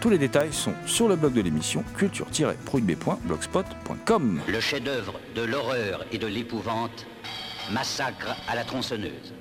[0.00, 4.42] Tous les détails sont sur le blog de l'émission culture-prohibée.blogspot.com.
[4.46, 7.04] Le chef-d'œuvre de l'horreur et de l'épouvante,
[7.72, 9.34] Massacre à la tronçonneuse.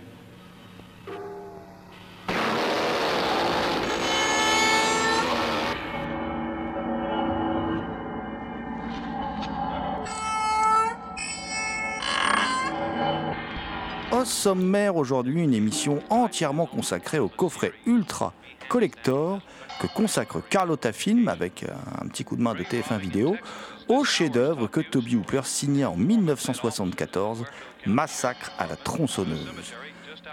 [14.27, 18.33] Sommaire aujourd'hui, une émission entièrement consacrée au coffret Ultra
[18.67, 19.39] Collector
[19.79, 21.65] que consacre Carlotta Film avec
[22.01, 23.37] un petit coup de main de TF1 Vidéo
[23.87, 27.45] au chef-d'œuvre que Toby Hooper signa en 1974,
[27.85, 29.73] Massacre à la tronçonneuse.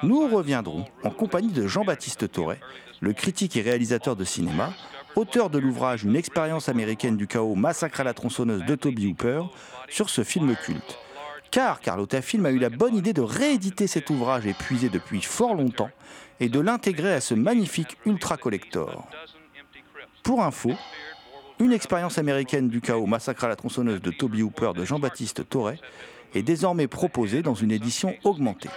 [0.02, 2.60] Nous reviendrons en compagnie de Jean-Baptiste Torret,
[3.00, 4.72] le critique et réalisateur de cinéma,
[5.14, 9.42] auteur de l'ouvrage Une expérience américaine du chaos, Massacre à la tronçonneuse de Toby Hooper,
[9.88, 10.98] sur ce film culte.
[11.54, 15.54] Car Carlotta Film a eu la bonne idée de rééditer cet ouvrage épuisé depuis fort
[15.54, 15.92] longtemps
[16.40, 19.06] et de l'intégrer à ce magnifique ultra collector.
[20.24, 20.72] Pour info,
[21.60, 25.78] une expérience américaine du chaos Massacre à la tronçonneuse de Toby Hooper de Jean-Baptiste Torret
[26.34, 28.70] est désormais proposée dans une édition augmentée.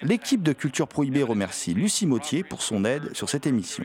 [0.00, 3.82] L'équipe de Culture Prohibée remercie Lucie Mautier pour son aide sur cette émission.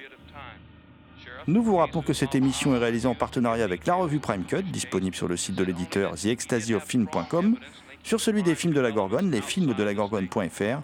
[1.47, 4.63] Nous vous rappelons que cette émission est réalisée en partenariat avec la revue Prime Cut,
[4.63, 7.57] disponible sur le site de l'éditeur TheExtasyOfFilm.com,
[8.03, 10.81] sur celui des films de la Gorgone, lesfilmsdelagorgone.fr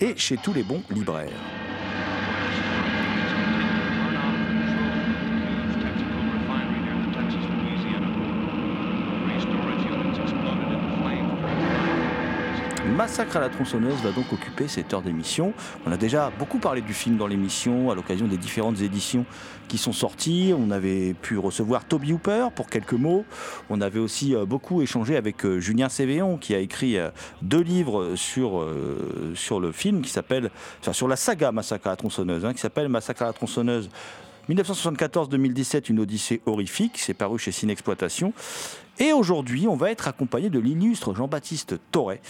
[0.00, 1.30] et chez tous les bons libraires.
[12.94, 15.52] Massacre à la tronçonneuse va donc occuper cette heure d'émission.
[15.84, 19.26] On a déjà beaucoup parlé du film dans l'émission à l'occasion des différentes éditions
[19.66, 20.54] qui sont sorties.
[20.56, 23.24] On avait pu recevoir Toby Hooper pour quelques mots.
[23.68, 27.10] On avait aussi euh, beaucoup échangé avec euh, Julien Cévéon qui a écrit euh,
[27.42, 30.52] deux livres sur, le film qui s'appelle,
[30.92, 33.90] sur la saga Massacre à la tronçonneuse, hein, qui s'appelle Massacre à la tronçonneuse
[34.48, 38.32] 1974-2017, une odyssée horrifique, c'est paru chez Cinexploitation.
[38.98, 42.20] Et aujourd'hui, on va être accompagné de l'illustre Jean-Baptiste Torret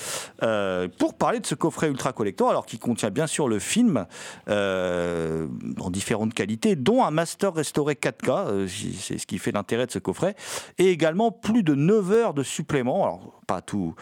[0.42, 4.06] euh, pour parler de ce coffret ultra collector, alors qui contient bien sûr le film
[4.48, 5.46] euh,
[5.78, 9.92] en différentes qualités, dont un master restauré 4K, euh, c'est ce qui fait l'intérêt de
[9.92, 10.34] ce coffret,
[10.78, 13.04] et également plus de 9 heures de supplément.
[13.04, 13.94] Alors, pas tout,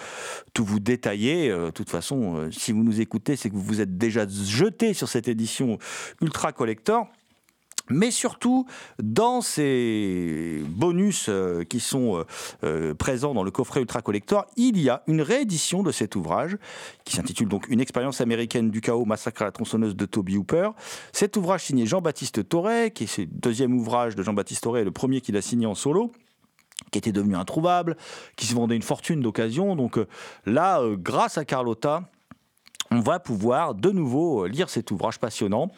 [0.54, 1.48] tout vous détailler.
[1.48, 5.08] De toute façon, si vous nous écoutez, c'est que vous vous êtes déjà jeté sur
[5.08, 5.78] cette édition
[6.20, 7.08] ultra collector
[7.88, 8.66] mais surtout
[9.02, 12.24] dans ces bonus euh, qui sont euh,
[12.64, 16.56] euh, présents dans le coffret Ultra Collector, il y a une réédition de cet ouvrage
[17.04, 20.70] qui s'intitule donc Une expérience américaine du chaos, massacre à la tronçonneuse de Toby Hooper.
[21.12, 25.20] Cet ouvrage signé Jean-Baptiste Torret, qui est le deuxième ouvrage de Jean-Baptiste Torret, le premier
[25.20, 26.12] qu'il a signé en solo
[26.90, 27.96] qui était devenu introuvable,
[28.36, 29.76] qui se vendait une fortune d'occasion.
[29.76, 30.00] Donc
[30.46, 32.02] là, grâce à Carlotta,
[32.92, 35.70] on va pouvoir de nouveau lire cet ouvrage passionnant,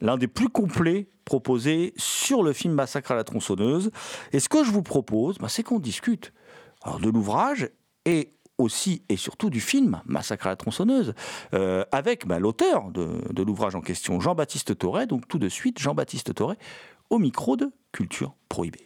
[0.00, 3.90] l'un des plus complets proposés sur le film Massacre à la tronçonneuse.
[4.32, 6.32] Et ce que je vous propose, bah, c'est qu'on discute
[7.02, 7.70] de l'ouvrage
[8.04, 11.14] et aussi et surtout du film Massacre à la tronçonneuse,
[11.54, 15.06] euh, avec bah, l'auteur de, de l'ouvrage en question, Jean-Baptiste Torret.
[15.06, 16.58] Donc tout de suite, Jean-Baptiste Torret
[17.10, 18.84] au micro de Culture Prohibée.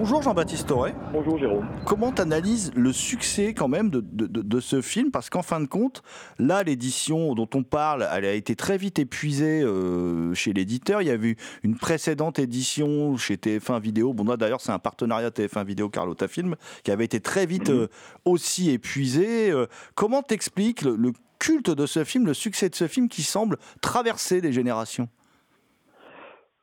[0.00, 0.94] Bonjour Jean-Baptiste Torret.
[1.12, 1.68] Bonjour Jérôme.
[1.84, 5.10] Comment tu analyses le succès quand même de, de, de, de ce film?
[5.10, 6.02] Parce qu'en fin de compte,
[6.38, 11.02] là, l'édition dont on parle, elle a été très vite épuisée euh, chez l'éditeur.
[11.02, 14.14] Il y a eu une précédente édition chez TF1 Vidéo.
[14.14, 17.68] Bon, là d'ailleurs, c'est un partenariat TF1 Vidéo Carlotta Film qui avait été très vite
[17.68, 17.88] euh,
[18.24, 19.50] aussi épuisé.
[19.50, 19.66] Euh,
[19.96, 23.58] comment t'expliques le, le culte de ce film, le succès de ce film qui semble
[23.82, 25.10] traverser les générations?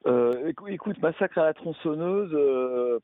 [0.07, 2.97] Euh, écou- écoute, Massacre à la tronçonneuse, euh,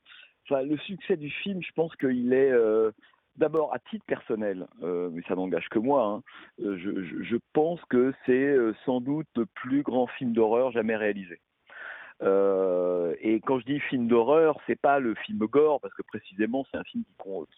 [0.50, 2.90] le succès du film, je pense qu'il est euh,
[3.36, 6.04] d'abord à titre personnel, euh, mais ça n'engage que moi.
[6.04, 6.22] Hein,
[6.58, 11.40] je, je, pense que c'est sans doute le plus grand film d'horreur jamais réalisé.
[12.22, 16.64] Euh, et quand je dis film d'horreur, c'est pas le film gore, parce que précisément
[16.70, 17.04] c'est un film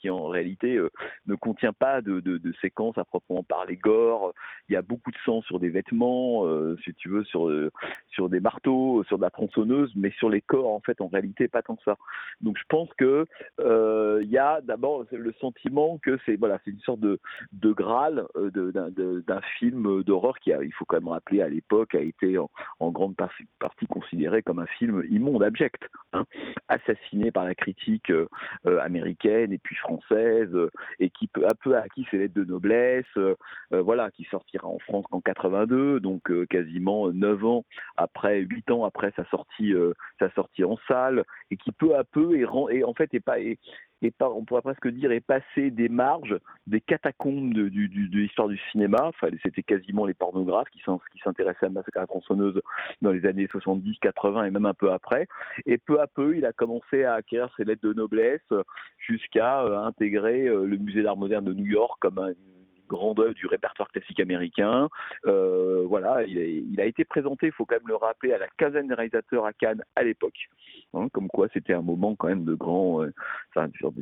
[0.00, 0.90] qui, en réalité euh,
[1.26, 4.32] ne contient pas de, de, séquences à proprement parler gore.
[4.68, 7.50] Il y a beaucoup de sang sur des vêtements, euh, si tu veux, sur
[8.08, 11.48] sur des marteaux, sur de la tronçonneuse, mais sur les corps en fait en réalité
[11.48, 11.96] pas tant que ça.
[12.40, 13.26] Donc je pense que
[13.58, 17.20] il y a d'abord le sentiment que c'est voilà une sorte de
[17.52, 22.38] de graal d'un film d'horreur qui il faut quand même rappeler à l'époque a été
[22.38, 22.50] en,
[22.80, 25.82] en grande partie considéré comme un film immonde, abject,
[26.12, 26.25] hein,
[26.69, 28.28] assassiné par la critique euh,
[28.66, 30.70] euh, américaine et puis française, euh,
[31.00, 33.04] et qui peu à peu a acquis ses lettres de noblesse,
[33.70, 37.64] voilà, qui sortira en France qu'en 82, donc quasiment 9 ans
[37.96, 39.75] après, 8 ans après sa sortie,
[40.62, 43.58] en salle, et qui peu à peu est, en fait est pas est,
[44.02, 48.98] et on pourrait presque dire, est passé des marges, des catacombes de, l'histoire du cinéma.
[49.02, 50.82] Enfin, c'était quasiment les pornographes qui
[51.25, 52.60] s'intéressaient à Massacre à la tronçonneuse
[53.00, 55.26] dans les années 70, 80 et même un peu après.
[55.64, 58.40] Et peu à peu, il a commencé à acquérir ses lettres de noblesse
[58.98, 62.32] jusqu'à euh, intégrer euh, le musée d'art moderne de New York comme un
[62.86, 64.88] grande œuvre du répertoire classique américain.
[65.26, 68.88] Euh, voilà, il a, été présenté, il faut quand même le rappeler, à la quinzaine
[68.88, 70.48] des réalisateurs à Cannes à l'époque.
[70.94, 73.12] Hein, comme quoi c'était un moment quand même de grand, euh,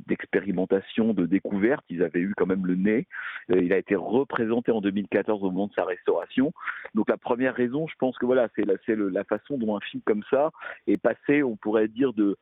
[0.06, 1.84] d'expérimentation, de découverte.
[1.88, 3.06] Ils avaient eu quand même le nez.
[3.50, 6.52] Euh, il a été représenté en 2014 au moment de sa restauration.
[6.94, 10.22] Donc la première raison, je pense que voilà, c'est la, façon dont un film comme
[10.30, 10.50] ça
[10.86, 12.36] est passé, on pourrait dire, de,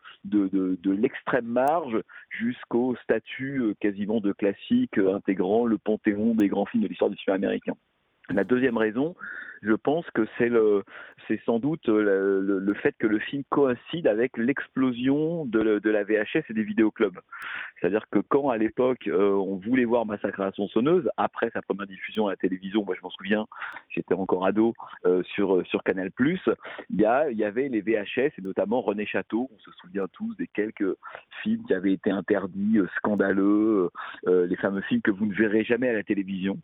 [0.85, 2.01] l'extrême marge
[2.31, 7.37] jusqu'au statut quasiment de classique intégrant le panthéon des grands films de l'histoire du cinéma
[7.37, 7.75] américain.
[8.31, 9.15] La deuxième raison,
[9.63, 10.85] je pense que c'est le,
[11.29, 16.45] c'est sans doute le, fait que le film coïncide avec l'explosion de, de, la VHS
[16.51, 17.19] et des vidéoclubs.
[17.81, 21.63] C'est-à-dire que quand à l'époque euh, on voulait voir Massacre à la sonneuse, après sa
[21.63, 23.47] première diffusion à la télévision, moi je m'en souviens,
[23.95, 24.75] j'étais encore ado
[25.05, 26.11] euh, sur sur Canal+,
[26.91, 30.97] il y avait les VHS et notamment René Château, on se souvient tous des quelques
[31.43, 33.91] films qui avaient été interdits, euh, scandaleux,
[34.27, 36.59] les fameux films que vous ne verrez jamais à la télévision,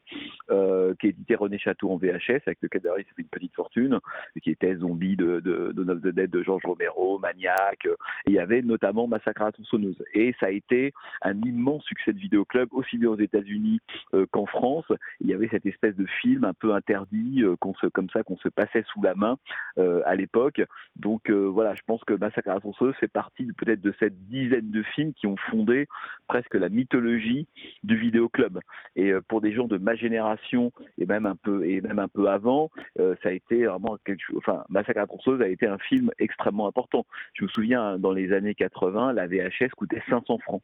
[0.49, 3.99] qui édité René Château en VHS avec lequel il s'est fait une petite fortune,
[4.43, 7.91] qui était Zombie de, de, de Dead de Georges Romero, Maniac, et
[8.27, 10.03] il y avait notamment Massacre à la tronçonneuse.
[10.15, 10.93] Et ça a été
[11.23, 13.81] un immense succès de vidéoclub, aussi bien aux États-Unis
[14.15, 14.91] euh, qu'en France.
[15.21, 18.23] Il y avait cette espèce de film un peu interdit, euh, qu'on se, comme ça,
[18.23, 19.39] qu'on se passait sous la main
[19.79, 20.63] euh, à l'époque.
[20.97, 24.71] Donc voilà, je pense que Massacre à la tronçonneuse fait partie peut-être de cette dizaine
[24.71, 25.87] de films qui ont fondé
[26.27, 27.47] presque la mythologie
[27.85, 28.59] du vidéoclub.
[28.97, 32.29] Et pour des gens de ma génération et même un peu et même un peu
[32.29, 34.37] avant, euh, ça a été vraiment quelque chose.
[34.39, 37.07] Enfin, Massacre à la tronçonneuse a été un film extrêmement important.
[37.35, 40.63] Je me souviens, hein, dans les années 80, la VHS coûtait 500 francs.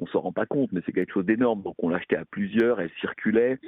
[0.00, 1.62] On s'en rend pas compte, mais c'est quelque chose d'énorme.
[1.62, 3.58] Donc on l'achetait à plusieurs, elle circulait.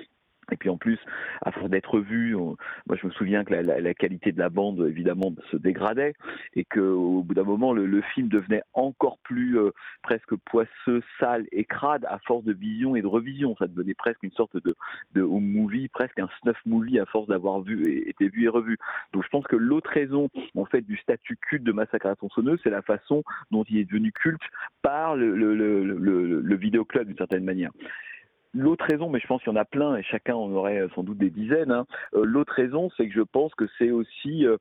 [0.52, 0.98] Et puis en plus,
[1.42, 5.34] à force d'être vu, moi je me souviens que la, qualité de la bande évidemment
[5.50, 6.14] se dégradait
[6.54, 9.70] et qu'au bout d'un moment le, film devenait encore plus euh,
[10.02, 13.56] presque poisseux, sale et crade à force de vision et de revision.
[13.58, 14.74] Ça devenait presque une sorte de,
[15.14, 18.48] de home movie, presque un snuff movie à force d'avoir vu et été vu et
[18.48, 18.78] revu.
[19.12, 22.60] Donc je pense que l'autre raison en fait du statut culte de Massacre à tronçonneuse,
[22.62, 24.42] c'est la façon dont il est devenu culte
[24.82, 27.70] par le, le, le, le, le vidéoclub d'une certaine manière.
[28.54, 30.88] L'autre raison, mais je pense qu'il y en a plein et chacun en aurait euh,
[30.94, 31.72] sans doute des dizaines.
[31.72, 31.86] Hein.
[32.14, 34.56] Euh, l'autre raison, c'est que je pense que c'est aussi euh,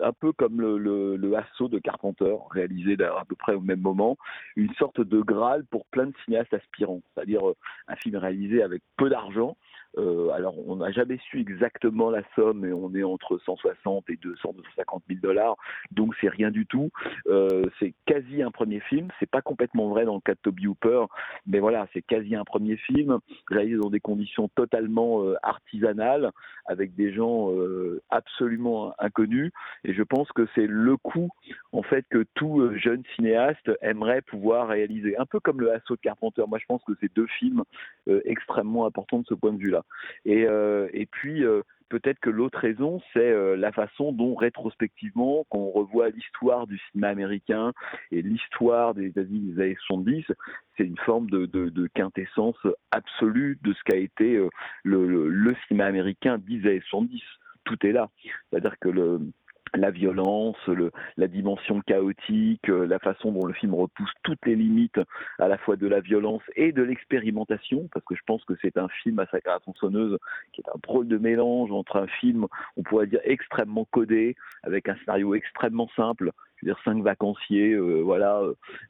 [0.00, 3.80] un peu comme le, le, le assaut de Carpenter, réalisé à peu près au même
[3.80, 4.16] moment,
[4.56, 7.02] une sorte de Graal pour plein de cinéastes aspirants.
[7.14, 7.42] C'est-à-dire
[7.88, 9.56] un film réalisé avec peu d'argent,
[9.98, 14.16] euh, alors, on n'a jamais su exactement la somme, mais on est entre 160 et
[14.16, 15.56] 200, 250 000 dollars,
[15.92, 16.90] donc c'est rien du tout.
[17.26, 19.08] Euh, c'est quasi un premier film.
[19.20, 21.04] C'est pas complètement vrai dans le cas de Toby Hooper,
[21.46, 26.30] mais voilà, c'est quasi un premier film réalisé dans des conditions totalement euh, artisanales,
[26.66, 29.52] avec des gens euh, absolument inconnus.
[29.84, 31.28] Et je pense que c'est le coup,
[31.72, 35.16] en fait, que tout jeune cinéaste aimerait pouvoir réaliser.
[35.18, 36.42] Un peu comme le Assaut de Carpenter.
[36.48, 37.62] Moi, je pense que c'est deux films
[38.24, 39.83] extrêmement importants de ce point de vue-là.
[40.24, 45.46] Et, euh, et puis, euh, peut-être que l'autre raison, c'est euh, la façon dont rétrospectivement,
[45.50, 47.72] quand on revoit l'histoire du cinéma américain
[48.10, 50.24] et l'histoire des, des années 70,
[50.76, 52.58] c'est une forme de, quintessence
[52.90, 54.40] absolue de ce qu'a été
[54.82, 57.22] le, cinéma américain des années 70.
[57.64, 58.10] Tout est là.
[58.50, 59.20] C'est-à-dire que le,
[59.74, 64.56] la violence, le, la dimension chaotique, euh, la façon dont le film repousse toutes les
[64.56, 65.00] limites
[65.38, 68.76] à la fois de la violence et de l'expérimentation, parce que je pense que c'est
[68.78, 70.18] un film à sa la tronçonneuse
[70.52, 74.88] qui est un drôle de mélange entre un film, on pourrait dire, extrêmement codé, avec
[74.88, 76.30] un scénario extrêmement simple
[76.62, 78.40] dire cinq vacanciers, voilà,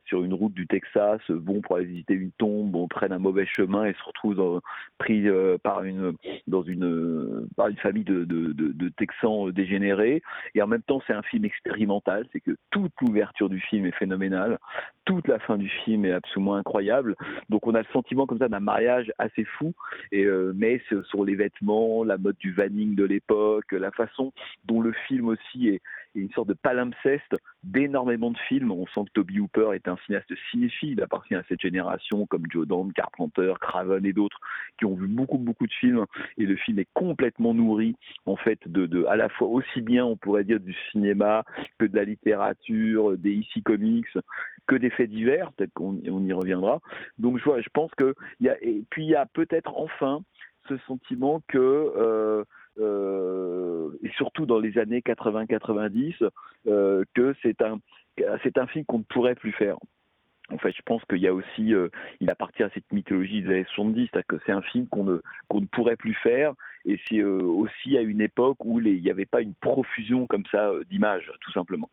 [0.06, 3.46] sur une route du Texas, vont pour aller visiter une tombe, on prenne un mauvais
[3.46, 4.60] chemin et se retrouvent
[4.98, 5.26] pris
[5.62, 6.14] par une
[6.46, 10.22] dans une par une famille de, de, de, Texans dégénérés.
[10.54, 13.96] Et en même temps, c'est un film expérimental, c'est que toute l'ouverture du film est
[13.96, 14.58] phénoménale,
[15.04, 17.16] toute la fin du film est absolument incroyable.
[17.48, 19.72] Donc on a le sentiment comme ça d'un mariage assez fou.
[20.12, 20.80] Et mais
[21.10, 24.32] sur les vêtements, la mode du vanning de l'époque, la façon
[24.64, 25.80] dont le film aussi est,
[26.14, 28.70] une sorte de palimpseste d'énormément de films.
[28.70, 32.44] On sent que Toby Hooper est un cinéaste cinéphile, il appartient à cette génération comme
[32.50, 34.38] Joe Dante, Carpenter, Craven et d'autres
[34.78, 36.04] qui ont vu beaucoup beaucoup de films
[36.38, 40.04] et le film est complètement nourri en fait de, de à la fois aussi bien
[40.04, 41.44] on pourrait dire du cinéma
[41.78, 44.06] que de la littérature, des ici comics,
[44.66, 46.80] que des faits divers, peut-être qu'on y reviendra.
[47.18, 49.72] Donc je vois, je pense que il y a et puis il y a peut-être
[49.76, 50.22] enfin
[50.68, 52.44] ce sentiment que euh,
[52.78, 56.28] et surtout dans les années 80-90
[56.66, 59.76] euh, que c'est un film qu'on ne pourrait plus faire.
[60.50, 61.72] En fait, je pense qu'il y a aussi,
[62.20, 65.66] il appartient à cette mythologie des années 70, c'est-à-dire que c'est un film qu'on ne,
[65.72, 66.52] pourrait plus faire,
[66.84, 70.70] et c'est aussi à une époque où il n'y avait pas une profusion comme ça
[70.90, 71.88] d'images, tout simplement.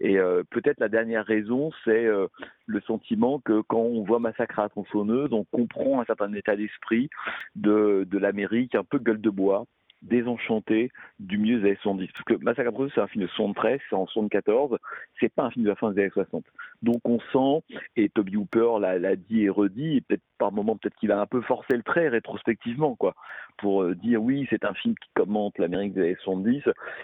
[0.00, 2.26] Et euh, peut-être la dernière raison, c'est euh,
[2.66, 6.56] le sentiment que quand on voit Massacre à la tronçonneuse, on comprend un certain état
[6.56, 7.08] d'esprit
[7.54, 9.66] de, de l'Amérique un peu gueule de bois,
[10.06, 12.08] désenchanté du milieu des années 70.
[12.12, 14.78] Parce que Massacre à c'est un film de 73, c'est en 74,
[15.20, 16.44] c'est pas un film de la fin des années 60.
[16.82, 17.64] Donc on sent,
[17.96, 21.26] et Toby Hooper l'a dit et redit, et peut-être par moment peut-être qu'il a un
[21.26, 23.14] peu forcé le trait rétrospectivement, quoi,
[23.58, 26.62] pour euh, dire oui, c'est un film qui commente l'Amérique des années 70,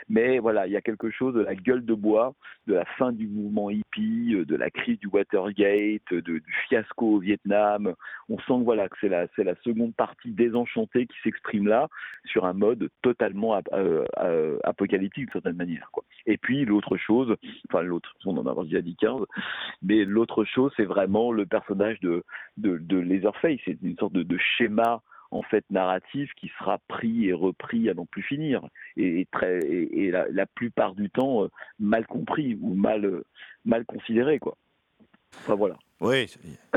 [0.08, 2.34] mais voilà, il y a quelque chose de la gueule de bois,
[2.66, 7.18] de la fin du mouvement hippie, euh, de la crise du Watergate, du fiasco au
[7.18, 7.94] Vietnam.
[8.28, 11.88] On sent que voilà c'est la c'est la seconde partie désenchantée qui s'exprime là
[12.24, 16.04] sur un mode totalement euh, apocalyptique d'une certaine manière, quoi.
[16.26, 17.34] Et puis l'autre chose,
[17.68, 19.22] enfin l'autre, on en a déjà dit 15,
[19.82, 22.24] mais l'autre chose, c'est vraiment le personnage de
[22.56, 27.28] de, de Laserface, c'est une sorte de, de schéma en fait narratif qui sera pris
[27.28, 28.62] et repris à n'en plus finir
[28.96, 31.48] et, très et, la, la, plupart du temps euh,
[31.80, 33.24] mal compris ou mal euh,
[33.64, 34.56] mal considéré quoi.
[35.38, 35.76] Enfin voilà.
[36.00, 36.26] Oui,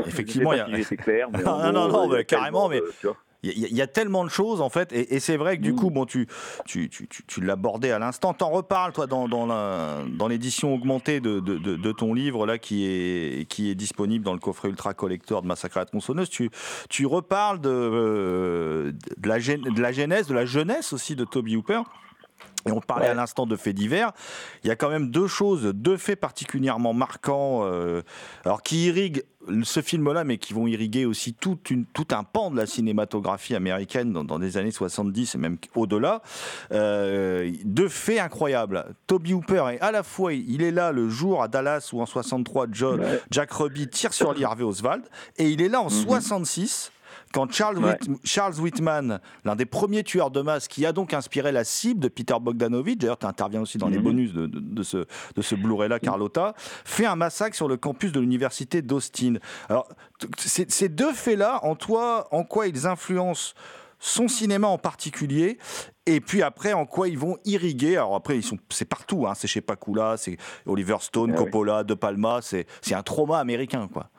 [0.06, 0.82] effectivement, il y a.
[0.82, 2.80] Si clair, mais non, non, non, carrément, mais.
[2.80, 5.76] Euh, il y, a tellement de choses en fait, et, c'est vrai que du mm.
[5.76, 6.26] coup, bon, tu,
[6.64, 8.34] tu, tu, tu l'abordais à l'instant.
[8.34, 12.86] T'en reparles toi dans, dans, dans l'édition augmentée de, de, de, ton livre là qui
[12.86, 16.28] est, qui est disponible dans le coffret ultra collector de Massacre à la tronçonneuse.
[16.30, 16.50] Tu,
[16.88, 21.56] tu reparles de, euh, de, la, de la genèse, de la jeunesse aussi de Toby
[21.56, 21.82] Hooper.
[22.66, 24.12] Et on parlait à l'instant de faits divers.
[24.64, 28.02] Il y a quand même deux choses, deux faits particulièrement marquants, euh,
[28.44, 29.22] alors qui irriguent
[29.62, 33.54] ce film-là, mais qui vont irriguer aussi tout, une, tout un pan de la cinématographie
[33.54, 36.22] américaine dans, dans les années 70 et même au-delà.
[36.72, 38.84] Euh, deux faits incroyables.
[39.06, 42.06] Toby Hooper est à la fois, il est là le jour à Dallas où en
[42.06, 42.66] 63
[43.30, 45.04] Jack Ruby tire sur Lee Harvey Oswald,
[45.36, 46.95] et il est là en 66 mhm
[47.32, 51.64] quand Charles, Charles Whitman, l'un des premiers tueurs de masse qui a donc inspiré la
[51.64, 54.04] cible de Peter Bogdanovich, d'ailleurs tu interviens aussi dans les mhm.
[54.04, 56.54] bonus de, de, ce, de ce Blu-ray-là, Carlotta,
[56.84, 59.34] fait un massacre sur le campus de l'université d'Austin.
[59.68, 59.88] Alors,
[60.38, 63.54] ces deux faits-là, en toi, en quoi ils influencent
[63.98, 65.58] son cinéma en particulier
[66.04, 69.32] et puis après en quoi ils vont irriguer alors après ils sont c'est partout hein,
[69.34, 73.88] c'est chez Pakula c'est Oliver Stone ah Coppola De Palma c'est c'est un trauma américain
[73.90, 74.10] quoi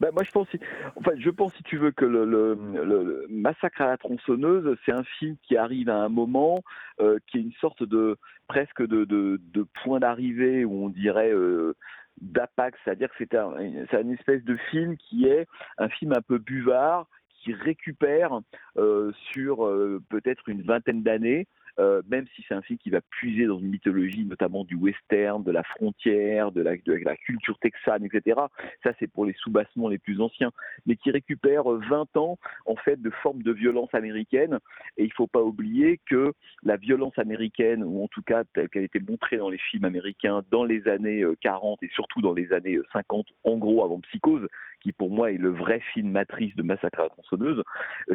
[0.00, 0.48] ben, moi, je pense,
[0.96, 5.04] enfin, je pense, si tu veux, que le, le, Massacre à la tronçonneuse, c'est un
[5.18, 6.62] film qui arrive à un moment
[7.00, 8.16] euh, qui est une sorte de
[8.48, 11.74] presque de, de, point d'arrivée où on dirait euh,
[12.20, 15.46] d'apax, c'est-à-dire que c'est un, espèce de film qui est
[15.78, 17.06] un film un peu buvard
[17.42, 18.40] qui récupère
[18.78, 21.46] euh, sur euh, peut-être une vingtaine d'années
[21.78, 25.42] euh, même si c'est un film qui va puiser dans une mythologie, notamment du western,
[25.42, 26.76] de la frontière, de la,
[27.16, 28.40] culture texane, etc.
[28.82, 30.52] Ça, c'est pour les sous-bassements les plus anciens,
[30.86, 34.58] mais qui récupère 20 ans, en fait, de formes de violence américaine.
[34.96, 38.68] Et il ne faut pas oublier que la violence américaine, ou en tout cas telle
[38.68, 42.32] qu'elle était montrée dans les films américains dans les années 40 euh, et surtout dans
[42.32, 44.48] les années 50, euh, en gros avant Psychose,
[44.84, 47.62] qui pour moi est le vrai film matrice de Massacre à la tronçonneuse,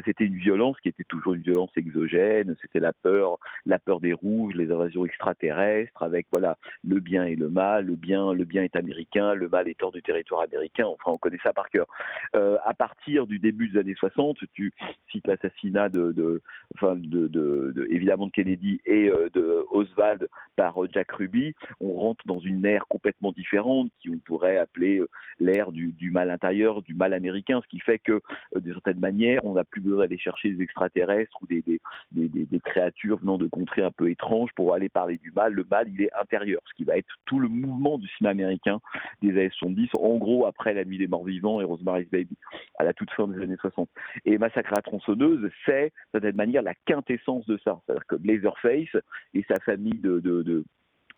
[0.05, 4.13] c'était une violence qui était toujours une violence exogène, c'était la peur, la peur des
[4.13, 6.57] rouges, les invasions extraterrestres, avec voilà
[6.87, 7.87] le bien et le mal.
[7.87, 10.85] Le bien, le bien est américain, le mal est hors du territoire américain.
[10.85, 11.87] Enfin, on connaît ça par cœur.
[12.35, 14.71] Euh, à partir du début des années 60, tu
[15.11, 16.41] cites l'assassinat de,
[16.75, 21.55] enfin de, évidemment de Kennedy et euh, de Oswald par euh, Jack Ruby.
[21.79, 25.01] On rentre dans une ère complètement différente qui on pourrait appeler
[25.39, 28.21] l'ère du, mal intérieur, du mal américain, ce qui fait que,
[28.55, 33.37] de certaine manière, on n'a plus besoin d'aller chercher des extraterrestres ou des, créatures venant
[33.37, 35.53] de contrées un peu étranges pour aller parler du mal.
[35.53, 38.79] Le mal, il est intérieur, ce qui va être tout le mouvement du cinéma américain
[39.21, 42.35] des années 70, en gros après La Nuit des Morts Vivants et Rosemary's Baby,
[42.77, 43.89] à la toute fin des années 60.
[44.25, 47.79] Et Massacre à tronçonneuse, c'est, de certaine manière, la quintessence de ça.
[47.85, 49.01] C'est-à-dire que Blazerface
[49.33, 50.19] et sa famille de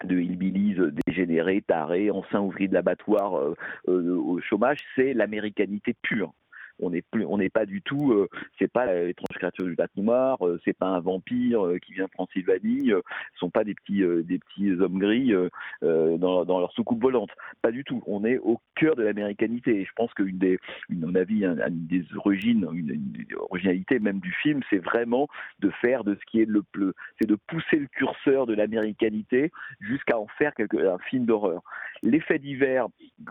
[0.05, 3.55] de hillbillies dégénérés, tarés, anciens ouvriers de l'abattoir euh,
[3.87, 6.33] euh, au chômage, c'est l'américanité pure
[6.79, 6.89] on
[7.37, 8.27] n'est pas du tout, euh,
[8.59, 12.05] c'est pas l'étrange créature du lac noir, euh, c'est pas un vampire euh, qui vient
[12.05, 15.33] de Transylvanie, ce sont pas des petits, des petits hommes gris
[15.81, 18.03] dans, leur soucoupe volante, pas du tout.
[18.07, 19.81] On est au cœur de l'américanité.
[19.81, 23.01] Et je pense qu'une des, à mon avis, des origines, une,
[23.49, 25.27] originalité même du film, c'est vraiment
[25.59, 29.51] de faire de ce qui est le plus, c'est de pousser le curseur de l'américanité
[29.79, 31.61] jusqu'à en faire un film d'horreur.
[32.03, 32.87] L'effet divers,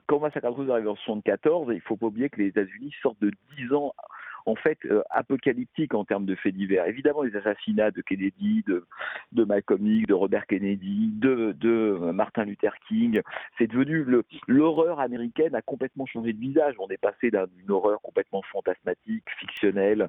[0.06, 3.72] quand Massacre arrive en 74, il faut pas oublier que les États-Unis sortent de 10
[3.74, 3.94] ans
[4.46, 6.86] en fait euh, apocalyptique en termes de faits divers.
[6.86, 13.20] Évidemment, les assassinats de Kennedy, de, Malcolm X, de Robert Kennedy, de, Martin Luther King,
[13.58, 14.04] c'est devenu
[14.46, 16.74] l'horreur américaine a complètement changé de visage.
[16.78, 20.08] On est passé d'une horreur complètement fantasmatique, fictionnelle,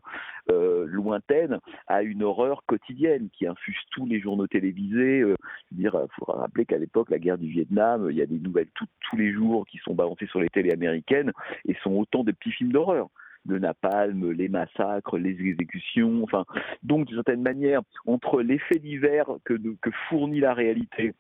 [0.50, 5.22] euh, lointaine, à une horreur quotidienne qui infuse tous les journaux télévisés.
[5.22, 5.36] Euh,
[5.72, 8.70] dire, il faut rappeler qu'à l'époque, la guerre du Vietnam, il y a des nouvelles
[8.76, 11.32] tous les jours qui sont balancées sur les télés américaines
[11.68, 13.10] et sont autant de petits films d'horreur
[13.48, 16.24] le napalm, les massacres, les exécutions.
[16.24, 16.46] Enfin,
[16.84, 21.14] donc d'une certaine manière, entre l'effet divers que, que fournit la réalité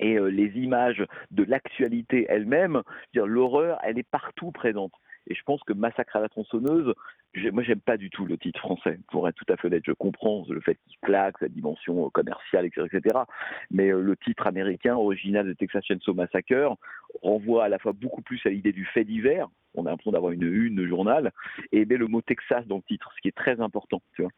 [0.00, 2.82] et euh, les images de l'actualité elle-même,
[3.14, 4.92] l'horreur, elle est partout présente.
[5.28, 6.92] Et je pense que Massacre à la tronçonneuse,
[7.52, 9.82] moi j'aime pas du tout le titre français, pour être tout à fait honnête.
[9.86, 12.86] Je comprends le fait qu'il claque, sa dimension euh, commerciale, etc.
[12.92, 13.18] etc.
[13.70, 16.76] mais euh, le titre américain, original de Texas Chainsaw Massacre,
[17.22, 20.32] renvoie à la fois beaucoup plus à l'idée du fait divers, on a l'impression d'avoir
[20.32, 21.32] une une de journal,
[21.72, 24.02] et met le mot Texas dans le titre, ce qui est très important.
[24.14, 24.30] Tu vois.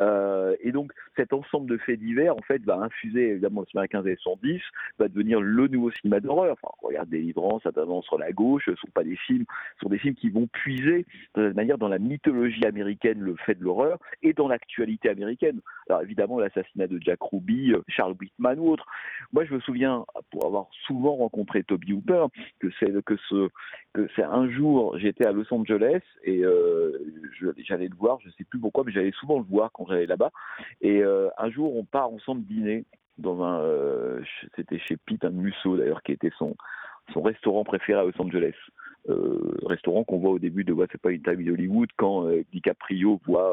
[0.00, 3.88] Euh, et donc cet ensemble de faits divers, en fait, va infuser évidemment le cinéma
[3.88, 4.60] 15 et 110,
[4.98, 6.56] va devenir le nouveau cinéma d'horreur.
[6.62, 9.44] Enfin, regarde Délivrance, avance sur la gauche, ce sont pas des films,
[9.76, 13.36] ce sont des films qui vont puiser de cette manière dans la mythologie américaine le
[13.36, 15.60] fait de l'horreur et dans l'actualité américaine.
[15.88, 18.86] Alors évidemment l'assassinat de Jack Ruby, euh, Charles Whitman ou autre.
[19.32, 22.26] Moi je me souviens pour avoir souvent rencontré Toby Hooper
[22.60, 26.98] que c'est que un jour j'étais à Los Angeles et euh,
[27.58, 30.30] j'allais le voir, je sais plus pourquoi, mais j'allais souvent le voir quand j'allais là-bas.
[30.80, 32.84] Et euh, un jour on part ensemble dîner
[33.18, 34.22] dans un,
[34.56, 36.56] c'était chez Pete, un Musso d'ailleurs qui était son
[37.12, 38.54] son restaurant préféré à Los Angeles.
[39.08, 43.20] Euh, restaurant qu'on voit au début de What's a Time in Hollywood quand euh, DiCaprio
[43.26, 43.52] voit,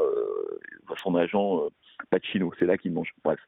[0.87, 1.69] voit, son agent
[2.11, 2.51] Pacino.
[2.59, 3.13] C'est là qu'il mange.
[3.23, 3.39] Bref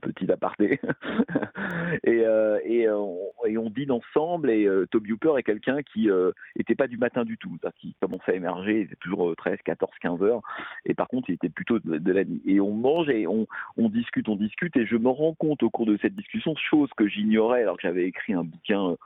[0.00, 0.80] petit aparté.
[2.04, 6.74] et, euh, et, on, dîne ensemble et euh, Toby Hooper est quelqu'un qui euh, était
[6.74, 10.22] pas du matin du tout, qui commençait à émerger, il était toujours 13, 14, 15
[10.22, 10.40] heures
[10.86, 12.42] et par contre il était plutôt de, la nuit.
[12.46, 13.46] Et on mange et on,
[13.88, 17.06] discute, on discute et je me rends compte au cours de cette discussion, chose que
[17.06, 18.96] j'ignorais alors que j'avais écrit un bouquin,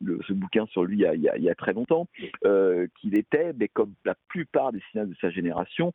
[0.00, 2.06] ce bouquin sur lui il y a très longtemps,
[3.00, 5.92] qu'il était, mais comme la plupart des cinéastes de sa génération,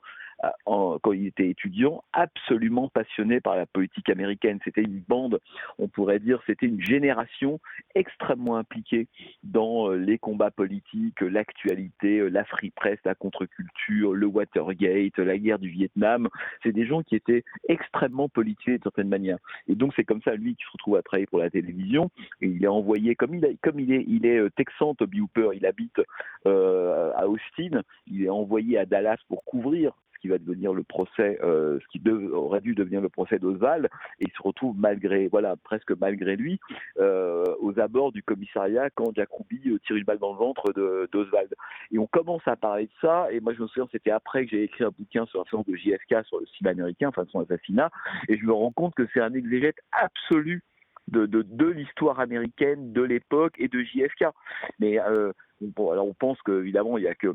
[0.66, 4.60] en, quand il était étudiant, absolument passionné par la politique américaine.
[4.64, 5.40] C'était une bande,
[5.80, 7.60] on pourrait dire, c'était une génération
[7.96, 9.08] extrêmement impliquée
[9.44, 15.38] dans euh, les combats politiques, l'actualité, euh, la free press, la contre-culture, le Watergate, la
[15.38, 16.28] guerre du Vietnam.
[16.64, 19.38] C'est des gens qui étaient extrêmement politisés de certaine manière.
[19.68, 22.12] Et donc c'est comme ça lui qui se retrouve à travailler pour la télévision.
[22.42, 25.22] Et il est envoyé, comme il, a, comme il est, il est euh, texan, Toby
[25.22, 26.00] Hooper, il habite
[26.46, 27.82] euh, à Austin.
[28.08, 31.88] Il est envoyé à Dallas pour couvrir ce qui va devenir le procès, euh, ce
[31.88, 33.88] qui aurait dû devenir le procès d'Oswald,
[34.20, 36.60] et il se retrouve malgré, voilà, presque malgré lui,
[37.00, 40.74] euh, aux abords du commissariat quand Jack Ruby euh, tire une balle dans le ventre
[41.12, 41.54] d'Oswald.
[41.92, 44.52] Et on commence à parler de ça, et moi je me souviens, c'était après que
[44.52, 47.92] j'ai écrit un bouquin sur la de JFK sur le cinéma américain, enfin son assassinat,
[48.28, 50.64] et je me rends compte que c'est un exégète absolu
[51.08, 54.26] de, de, de l'histoire américaine de l'époque et de JFK.
[54.80, 55.00] Mais
[55.62, 57.34] bon, alors on pense qu'évidemment, il n'y a que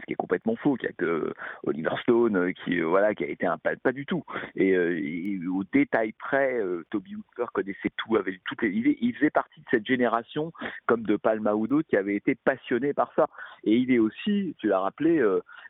[0.00, 3.14] ce qui est complètement faux, qu'il n'y a que Oliver Stone euh, qui euh, voilà
[3.14, 4.24] qui a été un pas, pas du tout.
[4.56, 9.30] Et, euh, au détail près, Toby Hooper connaissait tout, avait toutes les il, il faisait
[9.30, 10.52] partie de cette génération
[10.86, 13.26] comme de Palma ou d'autres qui avait été passionné par ça.
[13.64, 15.18] Et il est aussi, tu l'as rappelé,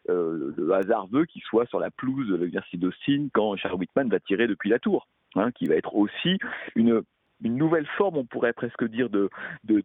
[0.08, 4.20] le hasard veut qu'il soit sur la pelouse de l'université d'Austin quand Charles Whitman va
[4.20, 6.38] tirer depuis la tour, hein, qui va être aussi
[6.74, 7.02] une
[7.42, 9.28] une nouvelle forme, on pourrait presque dire, de,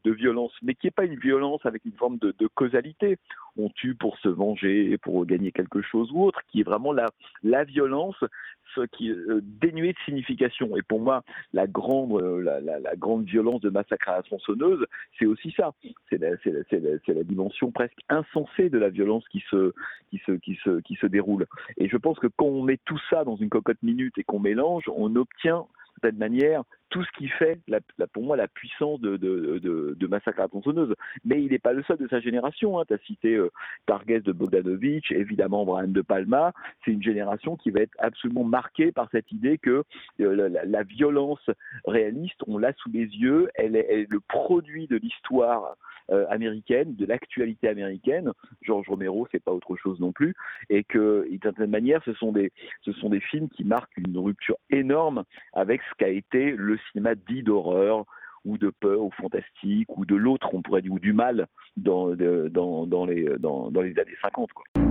[0.05, 3.17] violence, mais qui n'est pas une violence avec une forme de, causalité.
[3.57, 7.63] On tue pour se venger, pour gagner quelque chose ou autre, qui est vraiment la,
[7.63, 8.15] violence
[8.75, 10.75] ce qui euh, dénué de signification.
[10.77, 14.85] Et pour moi, la grande, euh, la, grande violence de Massacre à la tronçonneuse,
[15.17, 15.73] c'est aussi ça.
[16.09, 19.73] C'est la, la, dimension presque insensée de la violence qui se,
[20.09, 21.47] qui, se, qui, se, qui se déroule.
[21.77, 24.39] Et je pense que quand on met tout ça dans une cocotte minute et qu'on
[24.39, 25.65] mélange, on obtient
[26.01, 27.59] certaine manière tout ce qui fait,
[28.13, 30.95] pour moi, la puissance de, de, de, de Massacre à la.
[31.25, 32.79] Mais il n'est pas le seul de sa génération.
[32.79, 32.85] Hein.
[32.87, 33.51] Tu as cité euh,
[33.85, 36.53] Targes de Bogdanovich, évidemment Brian de Palma.
[36.83, 39.83] C'est une génération qui va être absolument marquée par cette idée que
[40.21, 41.49] euh, la, violence
[41.85, 45.75] réaliste, on l'a sous les yeux, elle est, elle est le produit de l'histoire
[46.09, 48.31] euh, américaine, de l'actualité américaine.
[48.61, 50.33] Georges Romero, c'est pas autre chose non plus,
[50.69, 54.17] et que d'une certaine manière, ce sont des ce sont des films qui marquent une
[54.17, 58.05] rupture énorme avec ce qu'a été le cinéma dit d'horreur
[58.45, 62.15] ou de peur ou fantastique ou de l'autre, on pourrait dire, ou du mal dans,
[62.15, 64.51] dans, dans, les, dans, dans les années 50.
[64.53, 64.86] Quoi.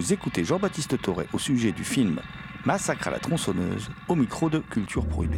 [0.00, 2.22] Vous écoutez Jean-Baptiste Toré au sujet du film
[2.64, 5.36] Massacre à la tronçonneuse au micro de Culture Prohibée.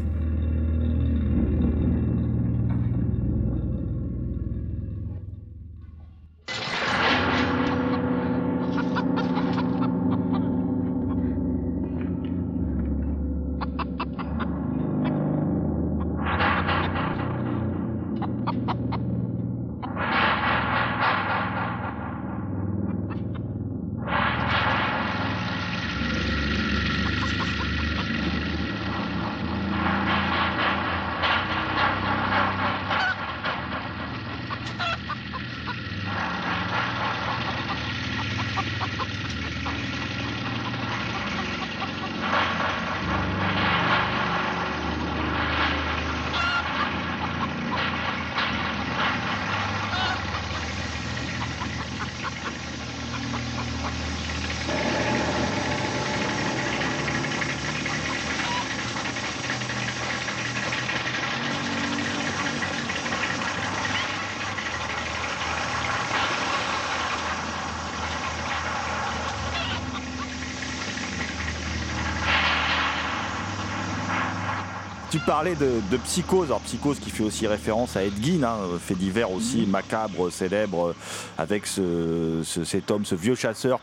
[75.13, 78.57] Tu parlais de, de, Psychose, alors Psychose qui fait aussi référence à Ed Gein, hein,
[78.81, 80.95] fait divers aussi, macabre, célèbre,
[81.37, 83.81] avec ce, ce, cet homme, ce vieux chasseur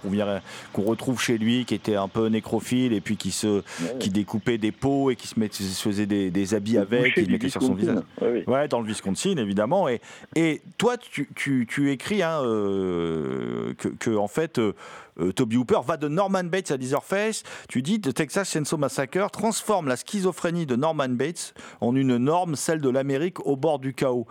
[0.73, 3.61] qu'on retrouve chez lui, qui était un peu nécrophile et puis qui se,
[3.99, 7.13] qui découpait des peaux et qui se, met, se faisait des, des habits Le avec,
[7.13, 7.99] qui mettait sur son visage.
[8.19, 9.87] Ouais, ouais, dans le Wisconsin évidemment.
[9.87, 10.01] Et,
[10.35, 14.57] et toi, tu, tu, tu écris hein, euh, que, que, en fait.
[14.57, 14.73] Euh,
[15.19, 17.43] euh, Toby Hooper va de Norman Bates à Leatherface.
[17.67, 22.55] Tu dis The Texas Chainsaw Massacre transforme la schizophrénie de Norman Bates en une norme,
[22.55, 24.25] celle de l'Amérique au bord du chaos.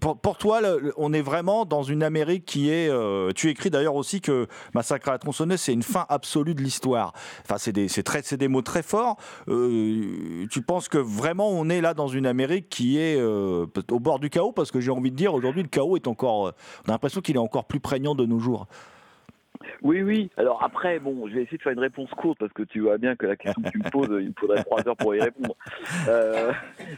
[0.00, 0.60] Pour, pour toi,
[0.96, 2.88] on est vraiment dans une Amérique qui est.
[2.88, 6.62] Euh, tu écris d'ailleurs aussi que Massacre à la tronçonneuse, c'est une fin absolue de
[6.62, 7.12] l'histoire.
[7.44, 9.16] Enfin, c'est des, c'est des mots très forts.
[9.48, 14.00] Euh, tu penses que vraiment on est là dans une Amérique qui est euh, au
[14.00, 14.52] bord du chaos?
[14.52, 16.52] Parce que j'ai envie de dire, aujourd'hui, le chaos est encore.
[16.86, 18.66] On a l'impression qu'il est encore plus prégnant de nos jours.
[19.82, 20.30] Oui, oui.
[20.36, 22.98] Alors après, bon, je vais essayer de faire une réponse courte parce que tu vois
[22.98, 25.20] bien que la question que tu me poses, il me faudrait trois heures pour y
[25.20, 25.56] répondre.
[26.08, 26.52] Euh,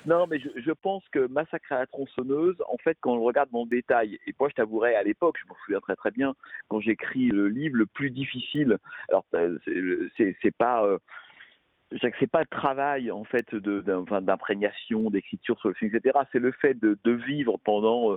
[0.07, 3.51] non, mais je, pense que Massacre à la tronçonneuse, en fait, quand on le regarde
[3.51, 6.35] dans le détail, et moi je t'avouerai à l'époque, je m'en souviens très très bien,
[6.68, 10.85] quand j'écris le livre le plus difficile, alors c'est pas...
[10.85, 10.99] Euh,
[12.01, 16.18] c'est pas le travail en fait d'imprégnation, d'écriture sur le film, etc.
[16.33, 18.16] C'est le fait de, vivre pendant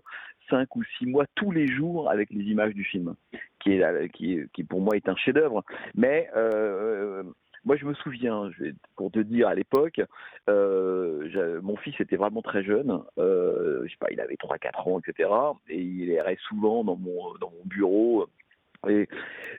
[0.49, 3.15] cinq ou six mois tous les jours avec les images du film,
[3.60, 5.63] qui est qui, pour moi est un chef-d'œuvre.
[5.95, 7.23] Mais euh,
[7.63, 8.49] moi, je me souviens,
[8.95, 10.01] pour te dire, à l'époque,
[10.49, 13.03] euh, mon fils était vraiment très jeune.
[13.19, 15.29] Euh, je sais pas, il avait 3-4 ans, etc.
[15.69, 17.34] Et il irait souvent dans mon,
[17.65, 18.27] bureau.
[18.89, 19.07] Et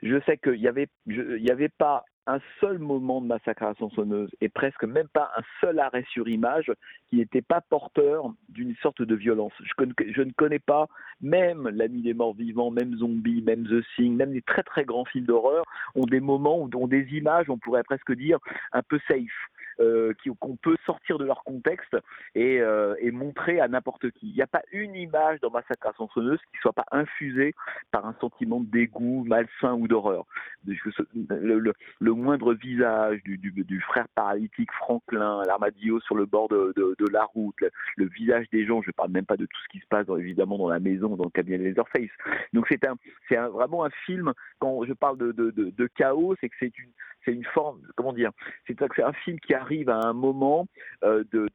[0.01, 3.73] je sais qu'il n'y avait, y avait pas un seul moment de massacre à la
[3.75, 6.71] tronçonneuse et presque même pas un seul arrêt sur image
[7.09, 9.53] qui n'était pas porteur d'une sorte de violence.
[9.59, 10.87] Je, ne connais pas,
[11.21, 14.85] même La Nuit des Morts Vivants, même Zombie, même The Thing, même les très très
[14.85, 18.39] grands films d'horreur ont des moments ont des images, on pourrait presque dire,
[18.71, 21.95] un peu safe euh, qu'on peut sortir de leur contexte
[22.35, 24.29] et, euh, montrer à n'importe qui.
[24.29, 27.53] Il n'y a pas une image dans Massacre à sonneuse qui ne soit pas infusée
[27.91, 30.25] par un sentiment de dégoût, malsain ou d'horreur.
[30.65, 36.73] Le, moindre visage du, frère paralytique Franklin, l'armadillo sur le bord de,
[37.11, 37.55] la route,
[37.97, 40.07] le, visage des gens, je ne parle même pas de tout ce qui se passe
[40.17, 41.73] évidemment dans la maison, dans le cabinet de.
[42.53, 42.95] Donc c'est un,
[43.27, 46.89] c'est vraiment un film, quand je parle de, chaos, c'est que c'est une,
[47.27, 48.31] une forme, comment dire,
[48.67, 50.67] c'est un film qui arrive à un moment
[51.03, 51.49] euh, de,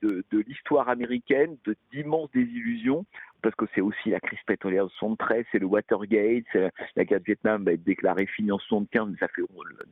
[0.46, 3.04] l'histoire américaine, de d'immenses désillusions,
[3.42, 7.24] parce que c'est aussi la crise pétrolière de 73, c'est le Watergate, la guerre de
[7.24, 9.42] Vietnam va être déclarée finie en 75, mais ça fait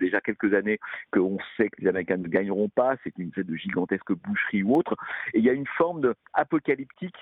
[0.01, 0.79] déjà quelques années
[1.13, 4.73] qu'on sait que les Américains ne gagneront pas, c'est une espèce de gigantesque boucherie ou
[4.73, 4.97] autre,
[5.35, 7.17] et il y a une forme de apocalyptique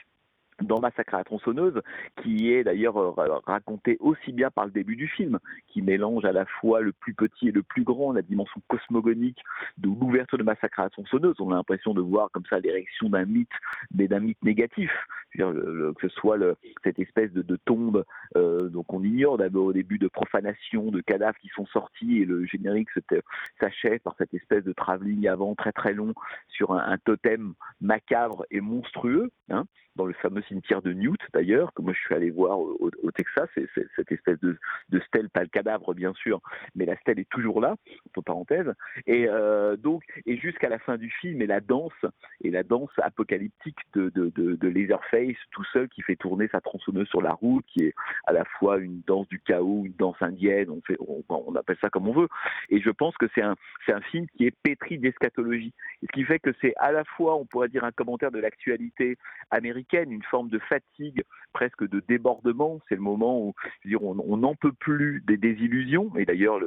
[0.62, 1.80] dans Massacre à la tronçonneuse,
[2.22, 3.10] qui est d'ailleurs euh,
[3.46, 5.38] raconté aussi bien par le début du film,
[5.68, 9.40] qui mélange à la fois le plus petit et le plus grand, la dimension cosmogonique
[9.78, 11.36] de l'ouverture de Massacre à la tronçonneuse.
[11.40, 13.48] On a l'impression de voir comme ça l'érection d'un mythe,
[13.94, 14.90] mais d'un mythe négatif.
[15.36, 16.38] Que ce soit
[16.84, 18.04] cette espèce de, tombe,
[18.36, 22.24] euh, donc on ignore d'abord au début de profanation, de cadavres qui sont sortis, et
[22.24, 22.88] le générique
[23.58, 26.14] s'achève par cette espèce de travelling avant très très long
[26.46, 29.64] sur un, un totem macabre et monstrueux, hein,
[29.96, 33.48] dans le fameux cimetière de Newt d'ailleurs, que moi je suis allé voir au, Texas,
[33.54, 34.58] c'est cette espèce de,
[35.06, 36.40] stèle, pas le cadavre bien sûr,
[36.74, 37.76] mais la stèle est toujours là,
[38.08, 38.72] entre parenthèses,
[39.06, 41.92] et euh, donc et jusqu'à la fin du film, et la danse
[42.42, 47.22] et la danse apocalyptique de, de, Leatherface tout seul qui fait tourner sa tronçonneuse sur
[47.22, 47.94] la route, qui est
[48.26, 50.96] à la fois une danse du chaos, une danse indienne, on fait,
[51.28, 52.28] on, appelle ça comme on veut,
[52.70, 53.54] et je pense que c'est un
[53.94, 57.46] un film qui est pétri d'eschatologie, ce qui fait que c'est à la fois, on
[57.46, 59.16] pourrait dire un commentaire de l'actualité
[59.50, 62.80] américaine, une forme de fatigue, presque de débordement.
[62.88, 63.54] C'est le moment où
[64.00, 66.10] on n'en peut plus des désillusions.
[66.16, 66.58] Et d'ailleurs,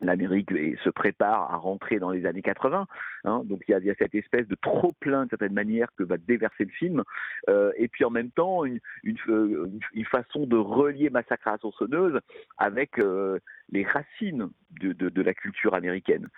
[0.00, 0.50] l'Amérique
[0.82, 2.86] se prépare à rentrer dans les années 80.
[3.24, 6.16] Hein, donc il y, a, cette espèce de trop plein de certaine manière que va
[6.16, 7.02] déverser le film.
[7.50, 9.18] Euh, et puis en même temps une, une,
[9.92, 12.18] une, façon de relier Massacre à la sonneuse
[12.56, 13.38] avec euh,
[13.72, 16.28] les racines de, de, la culture américaine.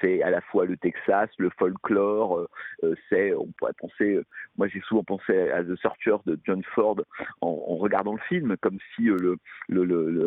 [0.00, 2.48] C'est à la fois le Texas, le folklore, euh,
[2.84, 4.24] euh, c'est, on pourrait penser, euh,
[4.56, 6.96] moi j'ai souvent pensé à The Searcher de John Ford
[7.40, 9.38] en, regardant le film, comme si le,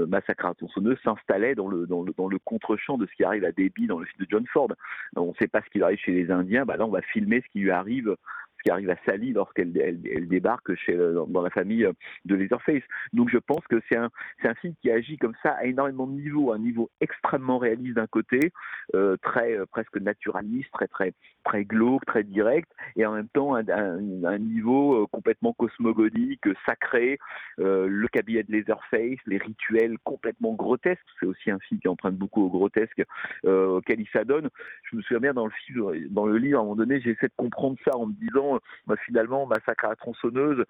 [0.08, 3.46] massacre à tronçonneuse s'installait dans le, dans le, dans le contre-champ de ce qui arrive
[3.46, 4.70] à Debbie dans le film de John Ford.
[5.16, 7.02] On ne sait pas ce qui lui arrive chez les Indiens, bah là on va
[7.02, 8.16] filmer ce qui lui arrive
[8.64, 11.88] qui arrive à Sally lorsqu'elle elle, elle débarque chez, dans, dans, la famille
[12.26, 12.84] de Leatherface.
[13.12, 14.10] Donc je pense que c'est un,
[14.44, 18.08] un film qui agit comme ça à énormément de niveaux, un niveau extrêmement réaliste d'un
[18.08, 18.52] côté,
[18.96, 23.56] euh, très euh, presque naturaliste, très très très glauque, très direct, et en même temps
[23.56, 27.20] un, niveau euh, complètement cosmogonique, sacré,
[27.60, 31.02] euh, le cabinet de Leatherface, les rituels complètement grotesques.
[31.20, 33.04] C'est aussi un film qui emprunte beaucoup au grotesque
[33.46, 34.50] euh, auquel il s'adonne.
[34.90, 37.28] Je me souviens bien dans le film, dans le livre, à un moment donné, j'essaie
[37.28, 38.53] de comprendre ça en me disant
[38.88, 40.64] bah, finalement, Massacre à la tronçonneuse,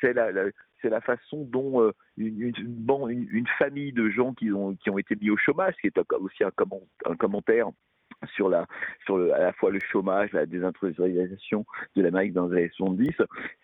[0.00, 5.74] c'est la, façon dont euh, une, famille de gens qui ont, été mis au chômage,
[5.80, 7.68] qui est aussi un commentaire
[8.34, 8.66] sur la
[9.04, 11.64] sur à la fois le chômage, la désindustrialisation
[11.96, 13.10] de l'Amérique dans les années 70,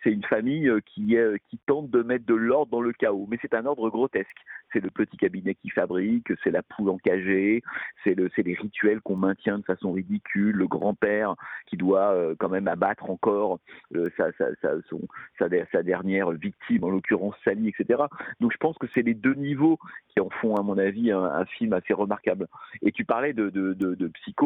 [0.03, 3.39] c'est une famille qui est, qui tente de mettre de l'ordre dans le chaos, mais
[3.43, 4.37] c'est un ordre grotesque.
[4.73, 7.63] C'est le petit cabinet qui fabrique, c'est la poule encagée,
[8.05, 11.35] c'est le les rituels qu'on maintient de façon ridicule, le grand-père
[11.67, 13.59] qui doit euh, quand même abattre encore
[13.95, 18.05] euh, sa, sa, sa, sa, dernière victime, en l'occurrence Sally, etc.
[18.41, 21.25] Donc je pense que c'est les deux niveaux qui en font à mon avis un,
[21.25, 22.47] un film assez remarquable.
[22.83, 24.46] Et tu parlais de, de, de, de psycho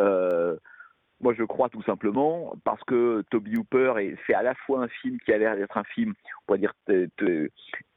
[0.00, 0.56] Euh,
[1.20, 5.18] moi, je crois tout simplement parce que Toby Hooper fait à la fois un film
[5.20, 7.48] qui a l'air d'être un film, on pourrait dire,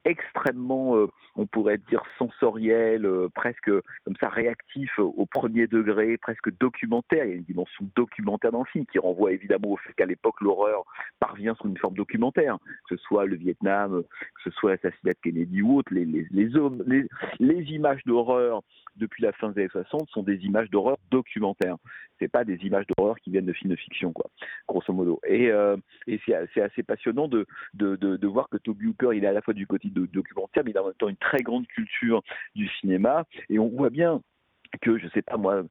[0.05, 3.71] extrêmement, euh, on pourrait dire, sensoriel, euh, presque
[4.03, 7.25] comme ça réactif au premier degré, presque documentaire.
[7.25, 10.05] Il y a une dimension documentaire dans le film qui renvoie évidemment au fait qu'à
[10.05, 10.84] l'époque, l'horreur
[11.19, 15.19] parvient sous une forme documentaire, que ce soit le Vietnam, que ce soit l'assassinat de
[15.23, 15.91] Kennedy ou autre.
[15.93, 18.62] Les, les, images d'horreur
[18.95, 21.77] depuis la fin des années 60 sont des images d'horreur documentaires.
[22.19, 24.29] C'est pas des images d'horreur qui viennent de films de fiction, quoi,
[24.67, 25.19] grosso modo.
[25.27, 25.75] Et, euh,
[26.08, 29.41] et c'est assez passionnant de, de, de, voir que Toby Hooper, il est à la
[29.41, 32.21] fois du côté documentaire, mais il a en même temps une très grande culture
[32.55, 33.25] du cinéma.
[33.49, 34.21] Et on voit bien
[34.81, 35.63] que, je sais pas moi,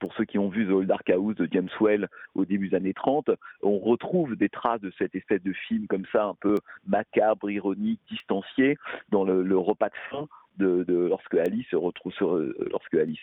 [0.00, 2.76] pour ceux qui ont vu The Old Dark House de James Well au début des
[2.76, 3.30] années 30,
[3.62, 6.56] on retrouve des traces de cette espèce de film comme ça, un peu
[6.86, 8.76] macabre, ironique, distancié,
[9.10, 13.18] dans le, repas de fin de, lorsque Alice se retrouve sur, lorsque Alice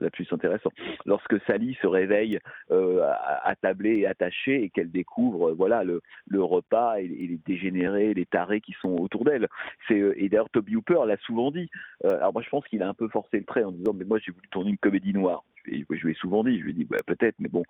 [0.00, 0.70] c'est plus intéressant.
[1.06, 2.38] Lorsque Sally se réveille
[2.70, 3.08] euh,
[3.44, 6.00] attablée et attachée et qu'elle découvre euh, voilà le,
[6.42, 9.48] repas et, les dégénérés, les tarés qui sont autour d'elle.
[9.88, 11.68] C'est euh, et d'ailleurs Toby Hooper l'a souvent dit.
[12.04, 14.04] Euh, alors moi je pense qu'il a un peu forcé le trait en disant mais
[14.04, 15.44] moi j'ai voulu tourner une comédie noire.
[15.64, 17.62] Je, je lui ai souvent dit, je lui ai dit bah, peut-être, mais bon,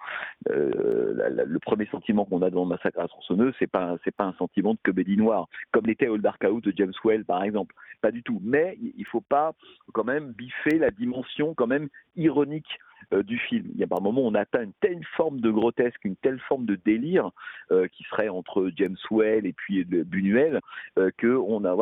[0.46, 4.24] la, la, le premier sentiment qu'on a devant Massacre à tronçonneuse, c'est pas c'est pas
[4.24, 7.74] un sentiment de comédie noire, comme l'était All Dark Out de James Well par exemple,
[8.00, 8.40] pas du tout.
[8.42, 9.52] Mais il faut pas
[9.92, 11.81] quand même biffer la dimension quand même
[12.16, 12.78] ironique
[13.12, 13.66] euh, du film.
[13.74, 16.66] Il y a par moment on atteint une telle forme de grotesque, une telle forme
[16.66, 17.30] de délire
[17.70, 20.60] euh, qui serait entre James Well et puis Buñuel
[20.98, 21.72] euh, que on a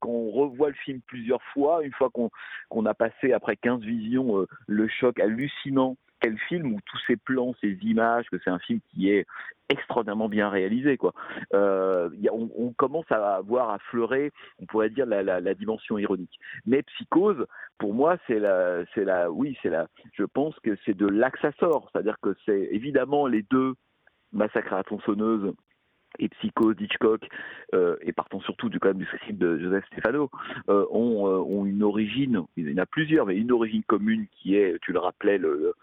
[0.00, 4.46] quand on revoit le film plusieurs fois, une fois qu'on a passé après 15 visions
[4.66, 8.80] le choc hallucinant quel film où tous ces plans, ces images, que c'est un film
[8.90, 9.26] qui est
[9.68, 10.96] extraordinairement bien réalisé.
[10.96, 11.12] Quoi.
[11.54, 16.38] Euh, on, commence à avoir à fleurer, on pourrait dire, la, dimension ironique.
[16.66, 17.46] Mais Psychose,
[17.78, 21.08] pour moi, c'est la, la, oui, c'est la, je pense que c'est de
[21.58, 21.90] sort.
[21.92, 23.74] C'est-à-dire que c'est évidemment les deux
[24.32, 25.54] Massacre à la tronçonneuse
[26.18, 27.26] et Psycho d'Hitchcock,
[27.74, 30.30] euh, et partant surtout du, quand même, du film de Joseph Stefano,
[30.68, 34.56] euh, ont, ont, une origine, il y en a plusieurs, mais une origine commune qui
[34.56, 35.74] est, tu le rappelais, le,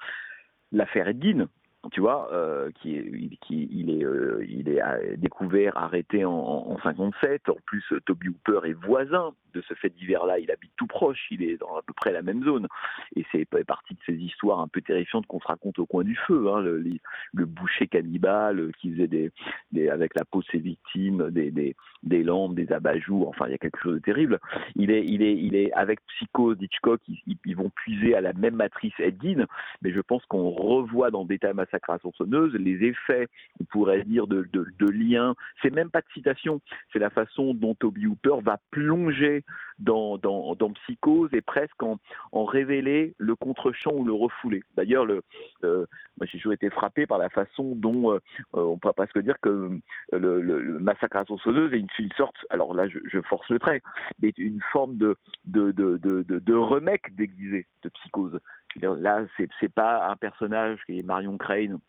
[0.76, 1.48] l'affaire Edgin,
[1.92, 7.50] tu vois, euh, qui, qui il est, euh, il est découvert, arrêté en, en 57.
[7.50, 10.40] En plus, Toby Hooper est voisin de ce fait divers-là.
[10.40, 12.68] Il habite tout proche, il est dans à peu près la même zone.
[13.16, 16.16] Et c'est partie de ces histoires un peu terrifiantes qu'on se raconte au coin du
[16.16, 16.48] feu.
[16.52, 19.32] Hein, le, boucher cannibale qui faisait
[19.90, 23.30] avec la peau de ses victimes, des, des, lampes, des abat-jours.
[23.30, 24.40] Enfin, il y a quelque chose de terrible.
[24.76, 28.56] Il est, il est, il est avec Psycho d'Hitchcock, ils, vont puiser à la même
[28.56, 29.46] matrice Edgin,
[29.82, 31.75] mais je pense qu'on revoit dans Détail Massacre
[32.18, 33.28] sonneuse les effets,
[33.60, 34.86] on pourrait dire, de, de, de.
[35.62, 36.62] C'est même pas de citation,
[36.92, 39.44] c'est la façon dont Toby Hooper va plonger
[39.80, 41.98] dans, dans, Psychose et presque en,
[42.32, 44.64] en révéler le contre-champ ou le refouler.
[44.76, 45.22] D'ailleurs, le,
[45.64, 45.86] euh,
[46.18, 48.20] moi j'ai toujours été frappé par la façon dont euh,
[48.54, 49.80] on peut presque dire que euh,
[50.12, 53.82] le, le, massacre à sonneuse est une, sorte, alors là je, force le trait,
[54.22, 58.40] mais une forme de, de, de, de, de, remake déguisé de Psychose.
[58.82, 61.80] Là, c'est pas un personnage qui est Marion Crane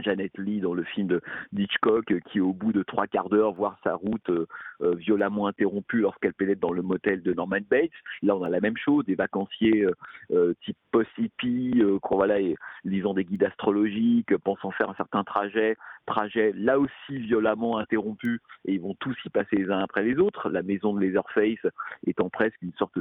[0.00, 1.20] Janet Lee dans le film
[1.52, 4.46] d'Hitchcock qui au bout de trois quarts d'heure voit sa route euh,
[4.82, 7.90] euh, violemment interrompue lorsqu'elle pénètre dans le motel de Norman Bates.
[8.22, 9.92] Là on a la même chose, des vacanciers euh,
[10.32, 12.36] euh type post-hippie, euh, voilà,
[12.84, 15.76] lisant des guides astrologiques, pensant faire un certain trajet,
[16.06, 20.18] trajet là aussi violemment interrompu et ils vont tous y passer les uns après les
[20.18, 20.50] autres.
[20.50, 21.72] La maison de Leatherface
[22.06, 22.98] étant presque une sorte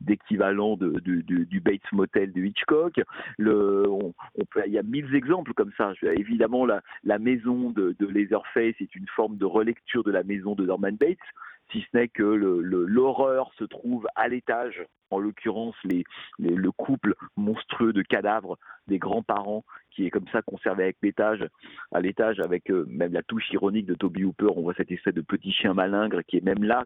[0.00, 3.00] d'équivalent du, Bates Motel de Hitchcock.
[3.38, 4.12] On,
[4.50, 5.92] peut, il y a mille exemples comme ça.
[6.28, 10.66] Évidemment, la, maison de, de Leatherface est une forme de relecture de la maison de
[10.66, 11.18] Norman Bates,
[11.72, 15.76] si ce n'est que l'horreur se trouve à l'étage, en l'occurrence
[16.38, 19.64] le couple monstrueux de cadavres des grands-parents
[19.96, 21.44] qui est comme ça conservé avec l'étage,
[21.90, 25.14] à l'étage avec euh, même la touche ironique de Toby Hooper, on voit cette espèce
[25.14, 26.84] de petit chien malingre qui est même là,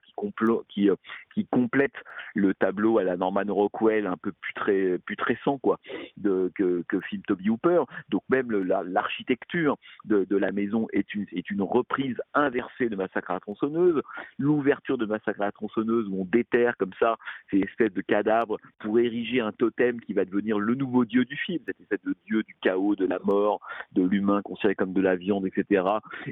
[0.69, 0.95] qui, euh,
[1.35, 1.95] qui complète
[2.35, 5.79] le tableau à la Norman Rockwell un peu plus récent quoi,
[6.23, 7.83] que, que film Toby Hooper.
[8.09, 9.77] Donc même l'architecture
[10.09, 13.41] la, de, de la maison est une, est une reprise inversée de Massacre à la
[13.41, 14.01] tronçonneuse.
[14.39, 17.17] L'ouverture de Massacre à la tronçonneuse où on déterre comme ça
[17.51, 21.37] ces espèces de cadavres pour ériger un totem qui va devenir le nouveau dieu du
[21.37, 23.61] film, cette espèce de dieu du chaos, de la mort,
[23.93, 25.85] de l'humain considéré comme de la viande, etc.,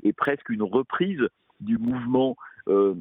[0.02, 1.26] et presque une reprise
[1.60, 2.36] du mouvement
[2.68, 2.94] euh,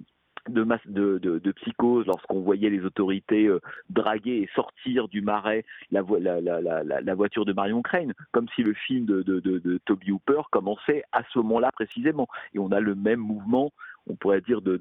[0.49, 7.53] de, psychose lorsqu'on voyait les autorités euh, draguer et sortir du marais la, voiture de
[7.53, 12.27] Marion Crane, comme si le film de, Toby Hooper commençait à ce moment-là précisément.
[12.53, 13.71] Et on a le même mouvement
[14.09, 14.77] on pourrait dire de,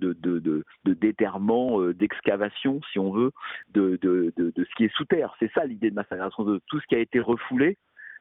[0.84, 3.32] déterrement, euh, d'excavation, si on veut,
[3.74, 3.98] de,
[4.38, 5.34] ce qui est sous terre.
[5.40, 7.76] C'est ça l'idée de massacration, de tout ce qui a été refoulé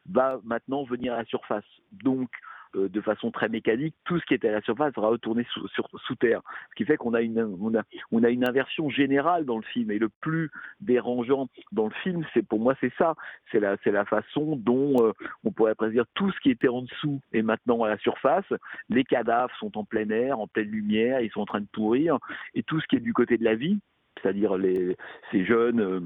[0.10, 1.66] va maintenant venir à la surface.
[1.92, 2.30] Donc,
[2.76, 6.16] euh, de façon très mécanique, tout ce qui était à la surface va retourner sous,
[6.16, 6.42] terre.
[6.72, 9.64] Ce qui fait qu'on a une, on a, on a une inversion générale dans le
[9.64, 9.92] film.
[9.92, 13.16] Et le plus dérangeant dans le film, c'est pour moi, c'est ça.
[13.52, 15.14] C'est la, c'est la façon dont euh,
[15.44, 18.46] on pourrait presque dire tout ce qui était en dessous est maintenant à la surface.
[18.90, 22.18] Les cadavres sont en plein air, en pleine lumière, ils sont en train de pourrir.
[22.56, 23.80] Et tout ce qui est du côté de la vie,
[24.22, 24.98] c'est-à-dire les,
[25.32, 25.80] ces jeunes.
[25.80, 26.02] Euh,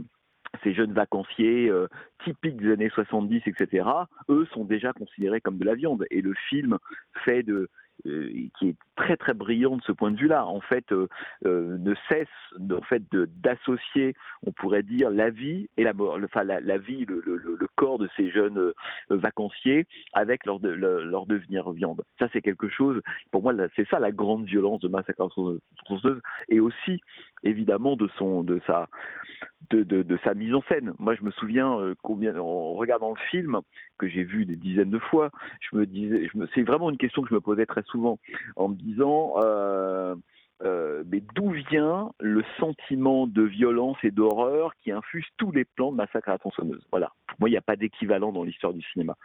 [0.64, 1.88] ces jeunes vacanciers euh,
[2.24, 3.88] typiques des années 70, etc.,
[4.30, 6.06] eux sont déjà considérés comme de la viande.
[6.12, 6.78] Et le film
[7.24, 7.70] fait de,
[8.06, 10.46] euh, qui est très très brillant de ce point de vue-là.
[10.46, 11.08] En fait, euh,
[11.44, 12.28] ne cesse
[12.72, 17.22] en fait d'associer, on pourrait dire, la vie et la mort, enfin la, vie, le,
[17.26, 18.74] le, corps de ces jeunes
[19.10, 22.04] vacanciers avec leur, de, leur devenir viande.
[22.20, 23.02] Ça, c'est quelque chose.
[23.32, 25.30] Pour moi, c'est ça la grande violence de Massacre
[25.86, 27.02] tronçonneuse et aussi
[27.44, 28.88] évidemment de son de sa
[29.70, 30.94] de, de, sa mise en scène.
[30.98, 33.60] Moi, je me souviens euh, combien, en regardant le film
[34.00, 35.30] que j'ai vu des dizaines de fois,
[35.60, 38.20] je me disais, c'est vraiment une question que je me posais très souvent
[38.56, 39.34] en me disant.
[39.38, 40.16] Euh,
[40.64, 45.92] euh, mais d'où vient le sentiment de violence et d'horreur qui infuse tous les plans
[45.92, 46.86] de Massacre à la tronçonneuse?
[46.92, 47.12] Voilà.
[47.28, 49.16] Pour moi, il n'y a pas d'équivalent dans l'histoire du cinéma.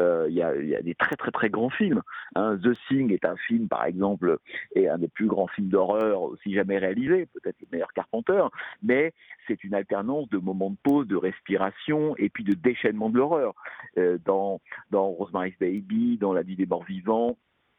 [0.00, 2.02] Euh, il y, a, y, a, des très très très grands films.
[2.34, 2.58] Hein.
[2.62, 4.38] The Thing est un film, par exemple,
[4.74, 8.44] et un des plus grands films d'horreur aussi jamais réalisé, peut-être le meilleur Carpenter,
[8.82, 9.12] mais
[9.46, 13.54] c'est une alternance de moments de pause, de respiration et puis de déchaînement de l'horreur.
[13.98, 14.60] Euh, dans,
[14.90, 17.36] dans Rosemary's Baby, dans La vie des morts vivants,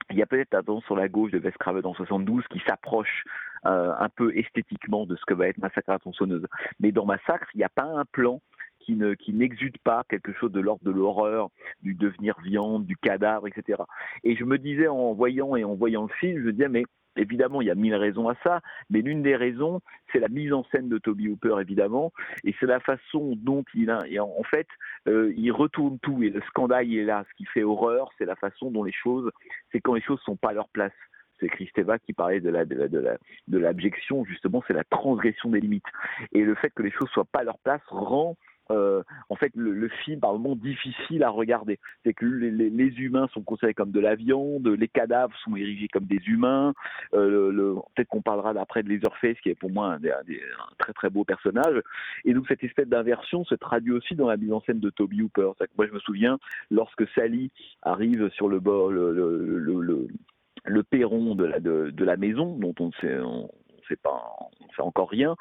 [0.09, 2.59] il y a peut-être un don sur la gauche de Wes Craven en 72 qui
[2.67, 3.23] s'approche
[3.65, 6.47] euh, un peu esthétiquement de ce que va être Massacre à la.
[6.79, 8.41] Mais dans Massacre, il n'y a pas un plan
[8.79, 11.49] qui ne qui n'exude pas quelque chose de l'ordre de l'horreur,
[11.83, 13.83] du devenir viande, du cadavre, etc.
[14.23, 16.83] Et je me disais en voyant et en voyant le film, je me disais mais
[17.16, 19.82] Évidemment, il y a mille raisons à ça, mais l'une des raisons,
[20.12, 23.89] c'est la mise en scène de Toby Hooper, évidemment, et c'est la façon dont il
[23.89, 24.68] a, en fait,
[25.07, 27.26] euh, il retourne tout, et le scandale est là.
[27.30, 29.30] Ce qui fait horreur, c'est la façon dont les choses,
[29.72, 30.93] c'est quand les choses sont pas à leur place
[31.39, 35.86] c'est Christeva qui parlait de la de l'abjection justement c'est la transgression des limites
[36.34, 38.38] et le fait que les choses soient pas à leur place rend
[38.70, 41.80] euh, en fait le, film par moments difficile à regarder.
[42.03, 46.05] C'est que les, humains sont considérés comme de la viande, les cadavres sont érigés comme
[46.05, 46.74] des humains.
[47.14, 49.99] Le, Peut-être qu'on parlera d'après de Leatherface, qui est pour moi un,
[50.78, 51.82] très très beau personnage.
[52.26, 55.22] Et donc cette espèce d'inversion se traduit aussi dans la mise en scène de Toby
[55.22, 55.51] Hooper.
[55.78, 56.38] moi je me souviens
[56.70, 57.51] lorsque Sally
[57.82, 60.07] arrive sur le bord, le, le,
[60.66, 63.49] le perron de la, maison, dont on sait, on,
[63.91, 64.21] sait pas,
[64.79, 65.35] encore rien.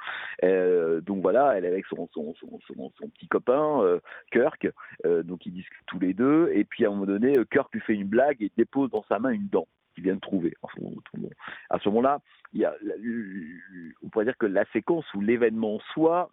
[0.45, 4.01] Euh, donc voilà, elle est avec son petit copain euh,
[4.33, 4.69] Kirk,
[5.07, 6.51] euh, donc ils discutent tous les deux.
[6.53, 9.19] Et puis à un moment donné, Kirk lui fait une blague et dépose dans sa
[9.19, 10.55] main une dent qu'il vient de trouver.
[11.71, 12.21] à ce moment-là,
[14.03, 16.31] on pourrait dire que la séquence ou l'événement en soi,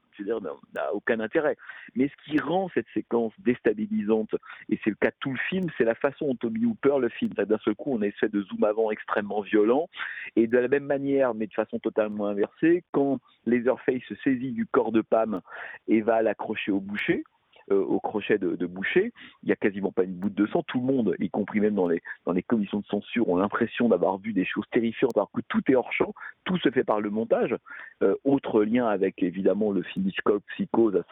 [0.73, 1.57] n'a aucun intérêt.
[1.95, 4.33] Mais ce qui rend cette séquence déstabilisante,
[4.69, 7.09] et c'est le cas de tout le film, c'est la façon dont Tommy Hooper le
[7.09, 7.33] film.
[7.33, 9.89] D'un seul coup, on effet de zoom avant extrêmement violent,
[10.35, 14.65] et de la même manière, mais de façon totalement inversée, quand Laserface se saisit du
[14.65, 15.41] corps de Pam
[15.87, 17.23] et va l'accrocher au boucher,
[17.69, 19.11] euh, au crochet de, boucher.
[19.43, 20.63] Il n'y a quasiment pas une goutte de sang.
[20.63, 22.01] Tout le monde, y compris même dans les,
[22.43, 25.91] commissions de censure, ont l'impression d'avoir vu des choses terrifiantes alors que tout est hors
[25.91, 26.13] champ.
[26.45, 27.55] Tout se fait par le montage.
[28.03, 31.03] Euh, autre lien avec évidemment le film Hitchcock, Psychose,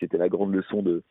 [0.00, 1.02] c'était la grande leçon de,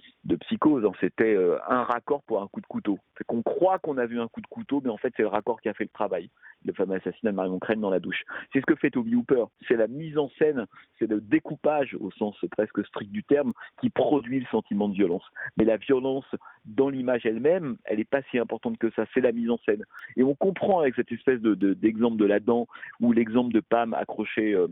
[0.42, 0.86] Psychose.
[0.86, 0.92] Hein.
[1.00, 3.00] C'était euh, un raccord pour un coup de couteau.
[3.18, 5.30] C'est qu'on croit qu'on a vu un coup de couteau, mais en fait c'est le
[5.30, 6.30] raccord qui a fait le travail.
[6.66, 8.24] Le fameux assassinat de Marion Crane dans la douche.
[8.52, 9.46] C'est ce que fait Toby Hooper.
[9.66, 10.66] C'est la mise en scène,
[10.98, 15.24] c'est le découpage au sens presque strict du terme qui produit le sentiment de violence.
[15.58, 16.26] Mais la violence
[16.66, 19.84] dans l'image elle-même, elle n'est pas si importante que ça, c'est la mise en scène.
[20.18, 22.68] Et on comprend avec cette espèce d'exemple de, de, la dent
[23.00, 24.68] ou l'exemple de Pam accroché euh,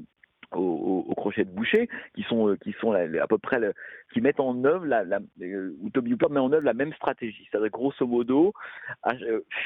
[0.51, 3.59] au, crochet de boucher, qui sont, euh, qui sont à peu près,
[4.13, 5.03] qui mettent en œuvre, la,
[5.41, 7.47] euh, ou Toby Hooper met en œuvre la même stratégie.
[7.49, 8.53] C'est-à-dire, grosso modo,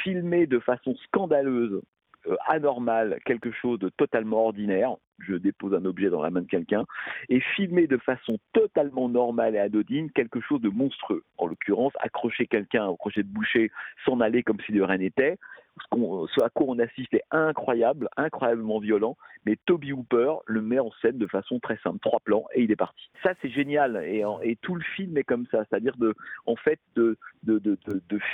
[0.04, 1.82] filmer de façon scandaleuse
[2.48, 4.96] anormale quelque chose de totalement ordinaire,
[5.28, 6.86] je dépose un objet dans la main de quelqu'un,
[7.30, 11.24] et filmer de façon totalement normale et anodine quelque chose de monstrueux.
[11.38, 13.72] En l'occurrence, accrocher quelqu'un au crochet de boucher,
[14.06, 15.38] s'en aller comme si de rien n'était,
[15.92, 20.92] ce, à quoi on assiste est incroyable, incroyablement violent, mais Toby Hooper le met en
[21.02, 23.10] scène de façon très simple, trois plans et il est parti.
[23.24, 24.24] Ça c'est génial et,
[24.62, 26.14] tout le film est comme ça, c'est-à-dire de,
[26.46, 27.18] en fait, de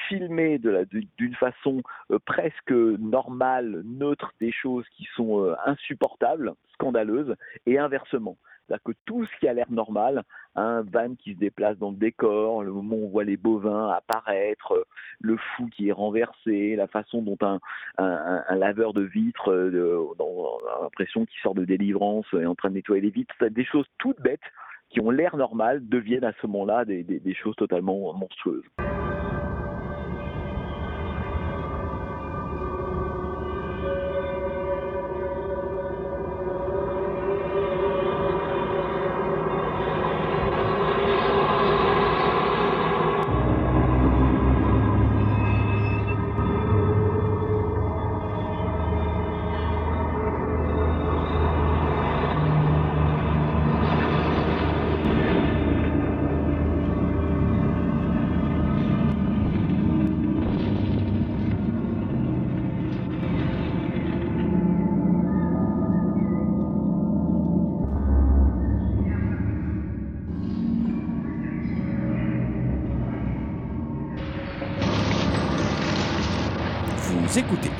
[0.07, 1.81] filmer d'une façon
[2.11, 7.35] euh, presque normale, neutre des choses qui sont euh, insupportables, scandaleuses,
[7.65, 8.37] et inversement.
[8.67, 10.23] C'est-à-dire que tout ce qui a l'air normal,
[10.55, 13.89] un van qui se déplace dans le décor, le moment où on voit les bovins
[13.89, 14.85] apparaître,
[15.19, 17.59] le fou qui est renversé, la façon dont un,
[18.55, 23.01] laveur de vitres, euh, dans l'impression qu'il sort de délivrance, est en train de nettoyer
[23.01, 24.39] les vitres, des choses toutes bêtes
[24.89, 28.63] qui ont l'air normales deviennent à ce moment-là des choses totalement monstrueuses.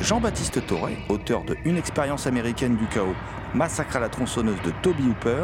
[0.08, 3.14] Jean-Baptiste Toré, auteur de Une expérience américaine du chaos,
[3.54, 5.44] Massacre à la tronçonneuse de Toby Hooper,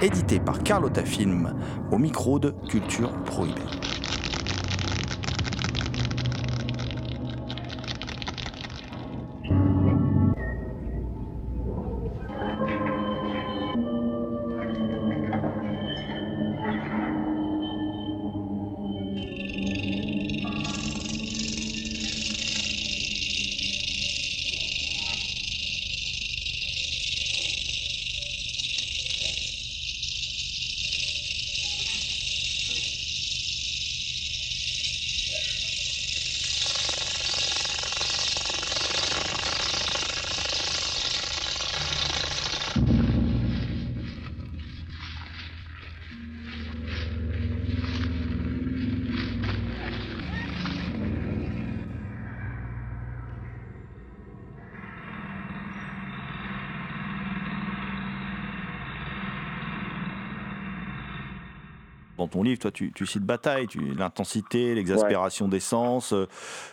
[0.00, 1.54] édité par Carlotta Film,
[1.92, 3.97] au micro de Culture Prohibée.
[62.38, 63.66] Ton livre, toi, tu, cites bataille,
[63.96, 66.14] l'intensité, l'exaspération des sens.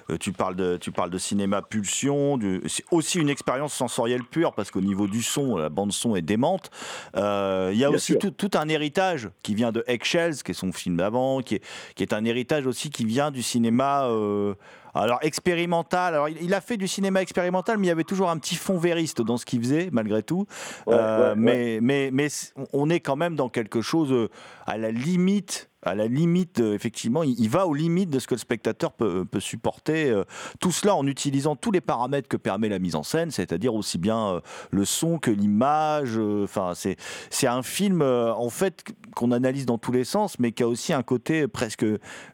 [0.09, 2.39] Euh, tu, parles de, tu parles de cinéma pulsion.
[2.67, 6.21] C'est aussi une expérience sensorielle pure parce qu'au niveau du son, la bande son est
[6.21, 6.69] démente.
[7.15, 10.71] Euh, il y a aussi tout, un héritage qui vient de Eggshells, qui est son
[10.71, 11.63] film d'avant, qui est,
[11.95, 14.05] qui est un héritage aussi qui vient du cinéma.
[14.05, 14.53] Euh,
[14.93, 16.13] alors expérimental.
[16.13, 18.77] Alors il, a fait du cinéma expérimental, mais il y avait toujours un petit fond
[18.77, 20.45] vériste dans ce qu'il faisait, malgré tout.
[20.87, 22.29] Euh, mais, mais, mais
[22.71, 24.29] on est quand même dans quelque chose
[24.65, 28.33] à la limite à la limite, euh, effectivement, il, va aux limites de ce que
[28.33, 30.09] le spectateur peut, supporter.
[30.09, 30.23] Euh,
[30.59, 33.99] tout cela en utilisant tous les paramètres que permet la mise en scène, c'est-à-dire aussi
[33.99, 34.39] bien euh,
[34.71, 36.17] le son que l'image.
[36.17, 36.97] Enfin, c'est
[37.29, 38.83] c'est un film en fait
[39.15, 41.85] qu'on analyse dans tous les sens, mais qui a aussi un côté presque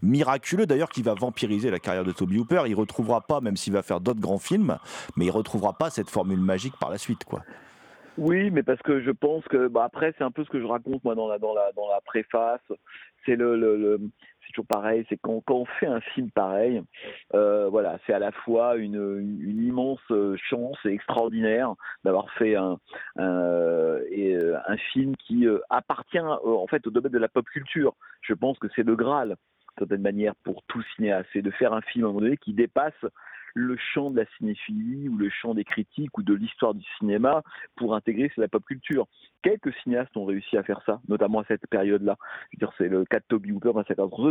[0.02, 2.64] miraculeux, d'ailleurs, qui va vampiriser la carrière de Toby Hooper.
[2.68, 4.78] Il retrouvera pas, même s'il va faire d'autres grands films,
[5.18, 7.42] mais il retrouvera pas cette formule magique par la suite, quoi.
[8.18, 10.66] Oui, mais parce que je pense que bah après c'est un peu ce que je
[10.66, 12.62] raconte moi dans la dans la dans la préface
[13.26, 14.00] c'est le, le,
[14.42, 16.82] c'est toujours pareil, c'est quand, quand on fait un film pareil,
[17.34, 22.56] euh, voilà, c'est à la fois une, une, immense euh, chance et extraordinaire d'avoir fait
[22.56, 22.78] un,
[23.18, 27.94] un, et, euh, un film qui appartient en fait au domaine de la pop culture.
[28.22, 29.36] Je pense que c'est le Graal, de
[29.80, 32.54] certaine manière, pour tout cinéaste, c'est de faire un film à un moment donné qui
[32.54, 32.94] dépasse
[33.54, 37.44] le champ de la cinéphilie ou le champ des critiques ou de l'histoire du cinéma
[37.76, 39.08] pour intégrer la pop culture.
[39.42, 42.18] Quelques cinéastes ont réussi à faire ça, notamment à cette période-là.
[42.78, 43.72] C'est le cas de Toby Hooper,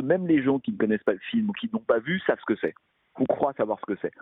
[0.02, 2.38] même les gens qui ne connaissent pas le film ou qui n'ont pas vu savent
[2.40, 2.74] ce que c'est
[3.20, 4.12] on croit savoir ce que c'est.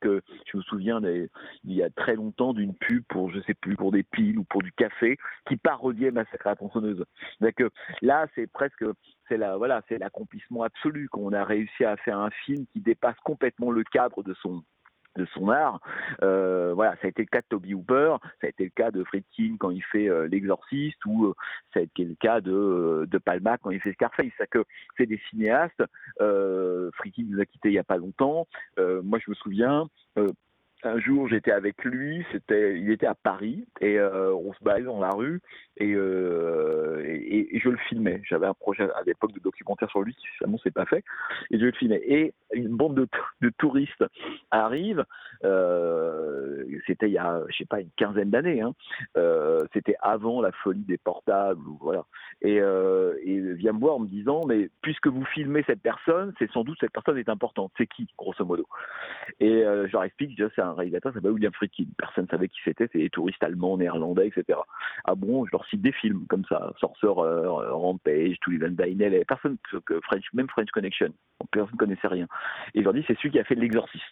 [0.00, 1.28] Que je me souviens il
[1.72, 4.62] y a très longtemps d'une pub pour je sais plus pour des piles ou pour
[4.62, 5.16] du café
[5.48, 7.04] qui parodiait Massacre à la tronçonneuse.
[7.56, 7.70] Que
[8.02, 8.84] là c'est presque
[9.28, 13.16] c'est la voilà c'est l'accomplissement absolu qu'on a réussi à faire un film qui dépasse
[13.24, 14.62] complètement le cadre de son
[15.18, 15.80] de son art.
[16.22, 18.90] Euh, voilà, ça a été le cas de Toby Hooper, ça a été le cas
[18.90, 21.34] de Friedkin quand il fait euh, L'Exorciste, ou euh,
[21.74, 24.32] ça a été le cas de, de Palma quand il fait Scarface.
[24.38, 24.64] C'est que
[24.96, 25.82] c'est des cinéastes.
[26.18, 28.46] Friedkin nous a quittés il n'y a pas longtemps.
[28.78, 29.88] moi, je me souviens,
[30.84, 34.84] un jour, j'étais avec lui, c'était, il était à Paris et euh, on se baladait
[34.84, 35.40] dans la rue
[35.76, 38.20] et, euh, et, et, je le filmais.
[38.24, 41.04] J'avais un projet à l'époque de documentaire sur lui, qui finalement c'est pas fait,
[41.50, 42.00] et je le filmais.
[42.04, 43.08] Et une bande de,
[43.40, 44.04] de touristes
[44.50, 45.04] arrive.
[45.44, 48.60] Euh, c'était il y a, je sais pas, une quinzaine d'années.
[48.60, 48.72] Hein.
[49.72, 52.04] C'était avant la folie des portables, voilà.
[52.40, 56.50] Et, et vient me voir en me disant, mais puisque vous filmez cette personne, c'est
[56.52, 57.72] sans doute cette personne est importante.
[57.76, 58.66] C'est qui, grosso modo?
[59.40, 61.86] Et je leur explique, c'est un réalisateur, pas William Friedkin.
[61.96, 64.58] Personne ne savait qui c'était, c'est des touristes allemands, néerlandais, etc.
[65.04, 69.56] Ah bon, je leur cite des films comme ça, Sorcerer, Rampage, Tully Van Dynel, personne,
[70.02, 71.12] French, même French Connection,
[71.50, 72.26] personne ne connaissait rien.
[72.74, 74.04] Et je leur dis, c'est celui qui a fait l'exorciste.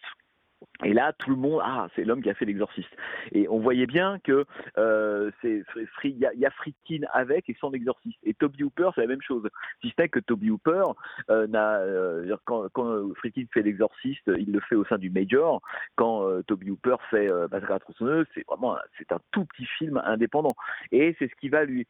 [0.85, 2.95] Et là, tout le monde, ah, c'est l'homme qui a fait l'exorciste.
[3.33, 4.45] Et on voyait bien que
[4.79, 5.65] euh, c'est
[6.05, 8.19] il y, y a Friedkin avec et sans l'exorciste.
[8.25, 9.49] Et Toby Hooper, c'est la même chose.
[9.83, 10.85] Si ce n'est que Toby Hooper
[11.31, 15.61] euh, euh, quand, quand Friedkin fait l'exorciste, il le fait au sein du Major.
[15.97, 20.01] Quand euh, Toby Hooper fait euh, la tronçonneuse, c'est vraiment, c'est un tout petit film
[20.05, 20.55] indépendant.
[20.93, 21.87] Et c'est ce qui va lui,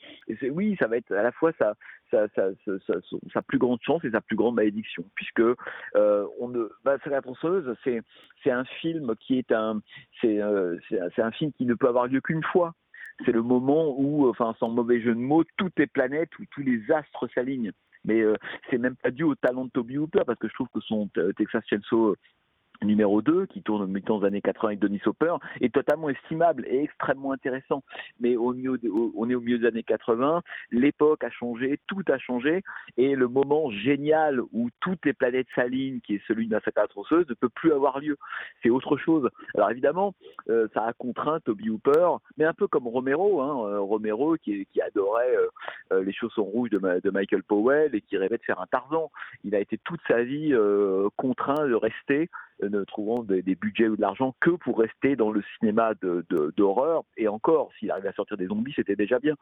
[0.51, 1.75] oui, ça va être à la fois sa,
[2.11, 2.51] sa, sa,
[3.33, 7.75] sa, plus grande chance et sa plus grande malédiction, puisque euh, on ne, la tronçonneuse,
[7.85, 8.76] c'est un film
[9.21, 9.81] qui est un
[10.21, 12.75] c'est euh, c'est un film qui ne peut avoir lieu qu'une fois.
[13.25, 16.61] C'est le moment où, enfin, sans mauvais jeu de mots, toutes les planètes, où tous
[16.61, 17.73] les astres s'alignent.
[18.05, 18.35] Mais euh,
[18.69, 21.09] c'est même pas dû au talent de Toby Hooper, parce que je trouve que son
[21.37, 22.15] Texas Chainsaw
[22.83, 26.65] numéro 2, qui tourne au temps des années 80 avec Denis Hopper, est totalement estimable
[26.67, 27.83] et extrêmement intéressant.
[28.21, 28.79] Mais au milieu
[29.17, 32.63] on est au milieu des années 80, l'époque a changé, tout a changé,
[32.97, 37.29] et le moment génial où toutes les planètes s'alignent, qui est celui de Massacre tronçonneuse,
[37.29, 38.17] ne peut plus avoir lieu.
[38.63, 39.29] C'est autre chose.
[39.55, 40.15] Alors évidemment,
[40.49, 44.67] euh, ça a contraint Toby Hooper, mais un peu comme Romero, hein, euh, Romero qui,
[44.73, 45.37] qui adorait
[45.93, 49.11] euh, les chaussons rouges de, de, Michael Powell et qui rêvait de faire un Tarzan.
[49.45, 50.55] Il a été toute sa vie
[51.17, 52.29] contraint de rester
[52.63, 55.95] ne trouvant des, budgets ou de l'argent que pour rester dans le cinéma
[56.57, 57.03] d'horreur.
[57.17, 59.35] De, et encore, s'il arrive à sortir des zombies, c'était déjà bien.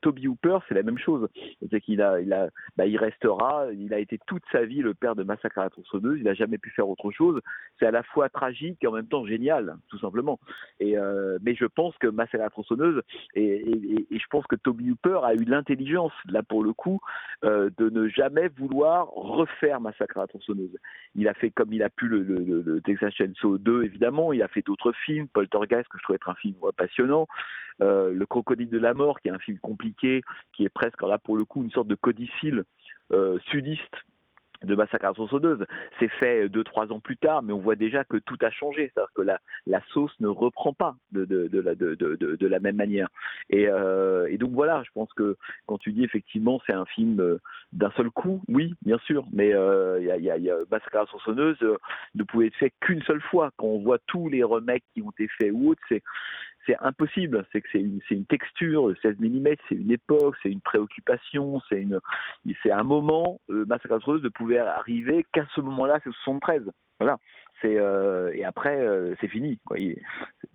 [0.00, 1.28] Toby Hooper, c'est la même chose.
[1.70, 3.66] C'est qu'il a, il a, bah, il restera.
[3.72, 6.18] Il a été toute sa vie le père de Massacre à la tronçonneuse.
[6.18, 7.40] Il n'a jamais pu faire autre chose.
[7.78, 10.38] C'est à la fois tragique et en même temps génial, tout simplement.
[10.80, 13.02] Et euh, mais je pense que Massacre à la tronçonneuse
[13.34, 13.64] et,
[14.10, 17.00] je pense que Toby Hooper a eu l'intelligence, là pour le coup,
[17.44, 20.76] euh, de ne jamais vouloir refaire Massacre à la tronçonneuse.
[21.14, 24.32] Il a fait comme il a pu le, le, Texas Chainsaw 2, évidemment.
[24.32, 27.26] Il a fait d'autres films, Poltergeist, que je trouve être un film passionnant.
[27.80, 30.22] Euh, le Crocodile de la mort, qui est un film compliqué,
[30.52, 32.64] qui est presque, là pour le coup, une sorte de codicile
[33.12, 33.94] euh, sudiste
[34.62, 35.64] de Massacre à la tronçonneuse.
[35.98, 38.90] C'est fait deux, trois ans plus tard, mais on voit déjà que tout a changé.
[38.94, 42.76] C'est-à-dire que la, la, sauce ne reprend pas de, de, de, la, de la, même
[42.76, 43.08] manière.
[43.50, 45.36] Et, euh, et, donc voilà, je pense que
[45.66, 47.38] quand tu dis effectivement c'est un film euh,
[47.72, 50.96] d'un seul coup, oui, bien sûr, mais euh, y a, y a, y a Massacre
[50.96, 51.76] à la tronçonneuse euh,
[52.14, 53.50] ne pouvait être fait qu'une seule fois.
[53.56, 56.02] Quand on voit tous les remakes qui ont été faits ou autres, c'est
[56.66, 57.46] c'est impossible.
[57.52, 61.60] C'est que c'est une, une, texture, le 16 mm, c'est une époque, c'est une préoccupation,
[61.68, 62.00] c'est une,
[62.62, 63.40] c'est un moment.
[63.50, 66.62] Euh, Massacre ne pouvait arriver qu'à ce moment-là, c'est 73.
[67.00, 67.18] Voilà.
[67.62, 69.76] C'est euh, et après, euh, c'est fini, quoi,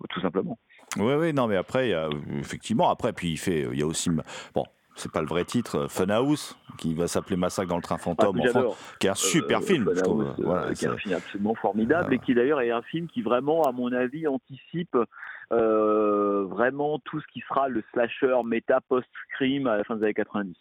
[0.08, 0.58] tout simplement.
[0.96, 2.08] Oui, oui, non, mais après, il y a,
[2.38, 4.10] effectivement, après, puis il fait, il y a aussi,
[4.54, 4.64] bon,
[5.00, 8.62] c'est pas le vrai titre, Funhouse, qui va s'appeler Massacre dans le train fantôme, ah,
[8.98, 10.34] qui est un super film, je trouve.
[10.38, 13.64] Voilà, qui est un film absolument formidable et qui d'ailleurs est un film qui vraiment,
[13.64, 15.06] à mon avis, anticipe euh,
[15.50, 20.56] vraiment tout ce qui sera le slasher méta post-scream à la fin des années 90.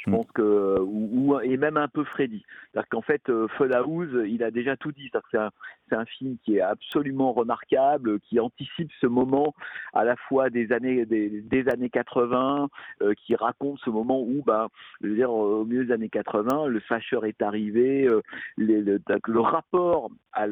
[0.00, 2.42] Je pense que ou, et même un peu Freddy.
[2.72, 5.10] C'est-à-dire qu'en fait, euh, House, il a déjà tout dit.
[5.30, 5.50] C'est un,
[5.92, 9.54] un, film qui est absolument remarquable, qui anticipe ce moment
[9.92, 12.68] à la fois des années des, années 80,
[13.02, 14.68] euh, qui raconte ce moment où, ben,
[15.02, 18.22] je veux dire, au milieu des années 80, le slasher est arrivé, euh,
[18.56, 19.00] le,
[19.40, 20.46] rapport à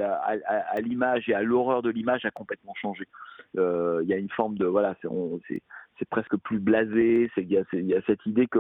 [0.83, 3.07] l'image et à l'horreur de l'image a complètement changé.
[3.55, 5.63] Il y a une forme de voilà, c'est
[5.99, 7.31] c'est presque plus blasé.
[7.37, 7.59] Il y,
[7.95, 8.59] a cette idée que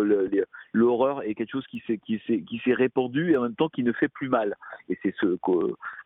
[0.72, 4.28] l'horreur est quelque chose qui s'est répandu et en même temps qui ne fait plus
[4.28, 4.56] mal.
[4.88, 5.38] Et c'est ce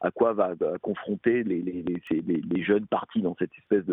[0.01, 3.85] à quoi va, confronter les, jeunes partis dans cette espèce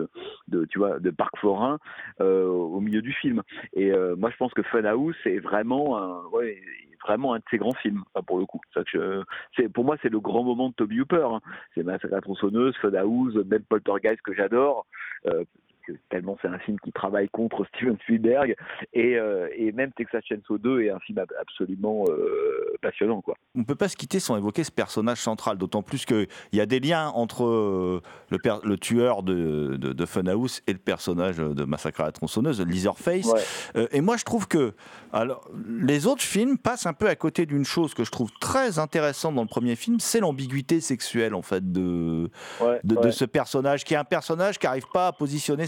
[0.48, 1.80] de, parc forain
[2.22, 3.42] euh, au milieu du film.
[3.74, 6.62] Et euh, moi je pense que Funhouse c'est vraiment un ouais,
[7.04, 8.62] vraiment un de ses grands films pour le coup.
[9.74, 11.28] Pour moi c'est le grand moment de Toby Hooper.
[11.32, 11.42] Hein.
[11.76, 14.86] C'est Massacre à tronçonneuse, Funhouse, même Poltergeist que j'adore.
[15.28, 15.44] Euh,
[16.10, 18.56] tellement c'est un film qui travaille contre Steven Spielberg
[18.94, 23.36] et, euh, et même Texas Chainsaw 2 est un film absolument euh, passionnant quoi.
[23.56, 26.66] On peut pas se quitter sans évoquer ce personnage central, d'autant plus qu'il y a
[26.66, 32.02] des liens entre euh, le, le tueur de, de, Funhouse et le personnage de Massacre
[32.02, 33.30] à la tronçonneuse, Leatherface.
[33.92, 34.74] et moi je trouve que
[35.12, 38.78] alors, les autres films passent un peu à côté d'une chose que je trouve très
[38.78, 42.30] intéressante dans le premier film, c'est l'ambiguïté sexuelle en fait de,
[42.84, 45.66] de, de, ce personnage, qui est un personnage qui n'arrive pas à positionner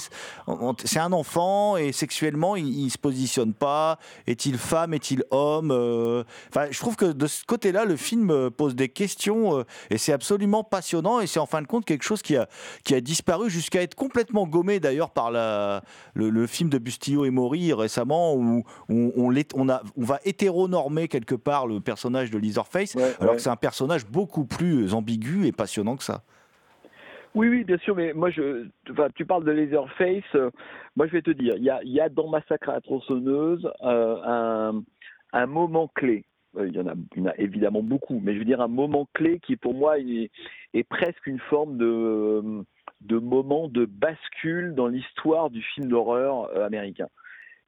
[0.83, 3.99] c'est un enfant et sexuellement, il, ne se positionne pas.
[4.27, 4.93] Est-il femme?
[4.93, 5.71] Est-il homme?
[5.71, 9.63] Euh, Enfin, je trouve que de ce côté-là, le film euh, pose des questions euh,
[9.89, 11.19] et c'est absolument passionnant.
[11.19, 12.47] Et c'est en fin de compte quelque chose qui a,
[12.83, 15.83] qui a disparu jusqu'à être complètement gommé d'ailleurs par la,
[16.13, 21.07] le, film de Bustillo et Mori récemment où, on, on, on, a, on va hétéronormer
[21.07, 25.51] quelque part le personnage de Leatherface, alors que c'est un personnage beaucoup plus ambigu et
[25.51, 26.23] passionnant que ça.
[27.33, 28.67] Oui, oui, bien sûr, mais moi, je,
[29.15, 30.23] tu parles de Laserface.
[30.35, 30.51] Euh,
[30.97, 34.71] moi, je vais te dire, il y a, dans Massacre à la tronçonneuse euh,
[35.31, 36.25] un, moment clé.
[36.57, 39.55] Euh, il y, en a, évidemment beaucoup, mais je veux dire un moment clé qui,
[39.55, 46.53] pour moi, est, presque une forme de moment de bascule dans l'histoire du film d'horreur
[46.61, 47.07] américain.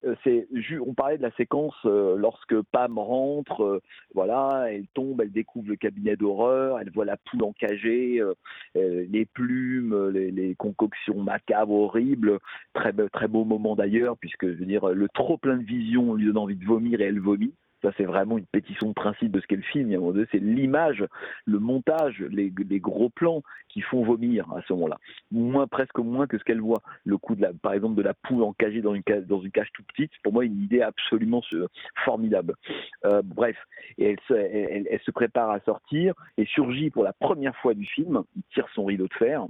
[0.06, 0.48] Euh, c'est
[0.80, 3.82] on parlait de la séquence euh, lorsque Pam rentre, euh,
[4.14, 8.22] voilà, elle tombe, elle découvre le cabinet d'horreur, elle voit la poule encagée,
[8.76, 12.40] les plumes, les, concoctions macabres, horribles,
[12.74, 16.26] très très beau moment d'ailleurs, puisque je veux dire le trop plein de vision lui
[16.26, 17.54] donne envie de vomir et elle vomit.
[17.84, 19.92] Ça, c'est vraiment une pétition de principe de ce qu'est le film.
[20.32, 21.06] C'est l'image,
[21.46, 24.98] le montage, les, gros plans qui font vomir à ce moment-là.
[25.32, 26.82] Moins, presque moins que ce qu'elle voit.
[27.04, 29.52] Le coup, de la, par exemple, de la poule encagée dans une cage, dans une
[29.52, 31.42] cage toute petite, pour moi, une idée absolument
[32.06, 32.56] formidable.
[33.06, 33.58] Euh, bref,
[33.98, 38.24] elle se prépare à sortir et surgit pour la première fois du film.
[38.38, 39.46] Il tire son rideau de fer.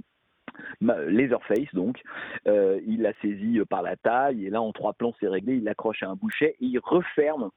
[0.80, 2.00] Laserface donc,
[2.46, 5.64] euh, il la saisit par la taille et là en trois plans c'est réglé, il
[5.64, 7.50] l'accroche à un bouchet et il referme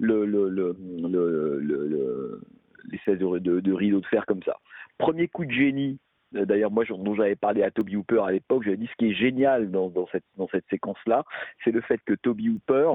[0.00, 0.76] le, de,
[3.38, 4.56] de, de, rideau de fer comme ça.
[4.98, 5.98] Premier coup de génie,
[6.32, 9.14] d'ailleurs moi dont j'avais parlé à Toby Hooper à l'époque, j'avais dit ce qui est
[9.14, 11.24] génial dans, dans cette séquence-là,
[11.64, 12.94] c'est le fait que Toby Hooper,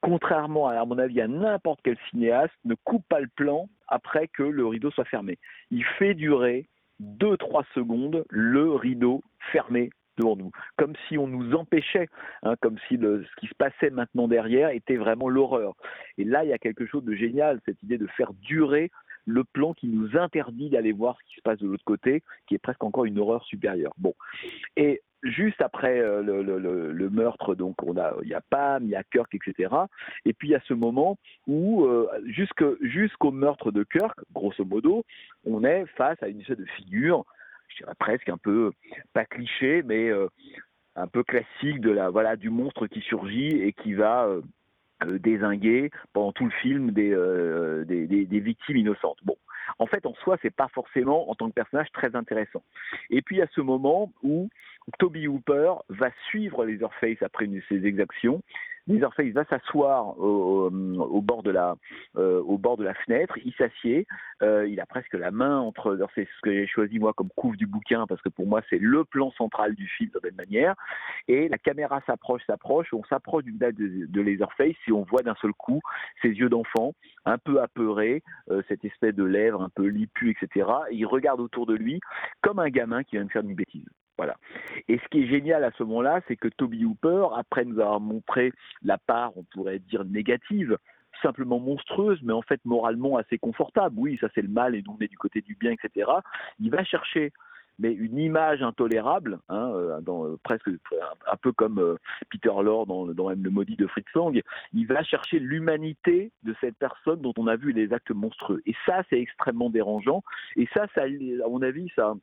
[0.00, 4.28] contrairement à, à mon avis à n'importe quel cinéaste, ne coupe pas le plan après
[4.28, 5.38] que le rideau soit fermé.
[5.70, 6.68] Il fait durer
[7.02, 12.08] 2-3 secondes le rideau fermé devant nous, comme si on nous empêchait,
[12.42, 15.74] hein, comme si ce qui se passait maintenant derrière était vraiment l'horreur.
[16.18, 18.90] Et là, il y a quelque chose de génial, cette idée de faire durer
[19.26, 22.54] le plan qui nous interdit d'aller voir ce qui se passe de l'autre côté, qui
[22.54, 23.94] est presque encore une horreur supérieure.
[23.96, 24.14] Bon,
[24.76, 28.94] et juste après euh, le, meurtre, donc on a, il y a Pam, il y
[28.94, 29.74] a Kirk, etc.
[30.24, 35.04] Et puis il y a ce moment où euh, jusqu'au meurtre de Kirk, grosso modo,
[35.46, 37.24] on est face à une espèce de figure,
[37.68, 38.72] je dirais presque un peu
[39.12, 40.28] pas cliché, mais euh,
[40.96, 45.90] un peu classique de la voilà du monstre qui surgit et qui va euh, désinguer
[46.12, 49.18] pendant tout le film des, euh, des, des, victimes innocentes.
[49.24, 49.36] Bon,
[49.78, 52.62] en fait, en soi, c'est pas forcément en tant que personnage très intéressant.
[53.10, 54.48] Et puis à ce moment où
[54.98, 58.42] Toby Hooper va suivre Leatherface après ses exactions.
[58.86, 61.76] Leatherface va s'asseoir au, au, bord de la,
[62.16, 64.06] euh, au bord de la fenêtre, il s'assied,
[64.42, 67.56] euh, il a presque la main entre, c'est ce que j'ai choisi moi comme couve
[67.56, 70.74] du bouquin parce que pour moi c'est le plan central du film de cette manière,
[71.28, 75.22] et la caméra s'approche, s'approche, on s'approche d'une date de, de Leatherface et on voit
[75.22, 75.80] d'un seul coup
[76.20, 76.92] ses yeux d'enfant,
[77.24, 80.68] un peu apeurés, euh, cette espèce de lèvres un peu lipues, etc.
[80.90, 82.00] Et il regarde autour de lui
[82.42, 83.88] comme un gamin qui vient de faire une bêtise.
[84.16, 84.36] Voilà.
[84.88, 88.00] Et ce qui est génial à ce moment-là, c'est que Toby Hooper, après nous avoir
[88.00, 88.52] montré
[88.82, 90.78] la part, on pourrait dire négative,
[91.22, 93.96] simplement monstrueuse, mais en fait moralement assez confortable.
[93.98, 96.10] Oui, ça c'est le mal et nous on est du côté du bien, etc.
[96.60, 97.32] Il va chercher
[97.78, 101.96] mais une image intolérable, hein, dans, euh, presque un peu comme euh,
[102.30, 104.40] Peter Lorre dans, dans Le Maudit de Fritz Lang,
[104.72, 108.62] il va chercher l'humanité de cette personne dont on a vu les actes monstrueux.
[108.66, 110.22] Et ça, c'est extrêmement dérangeant.
[110.56, 112.14] Et ça, à mon avis, ça,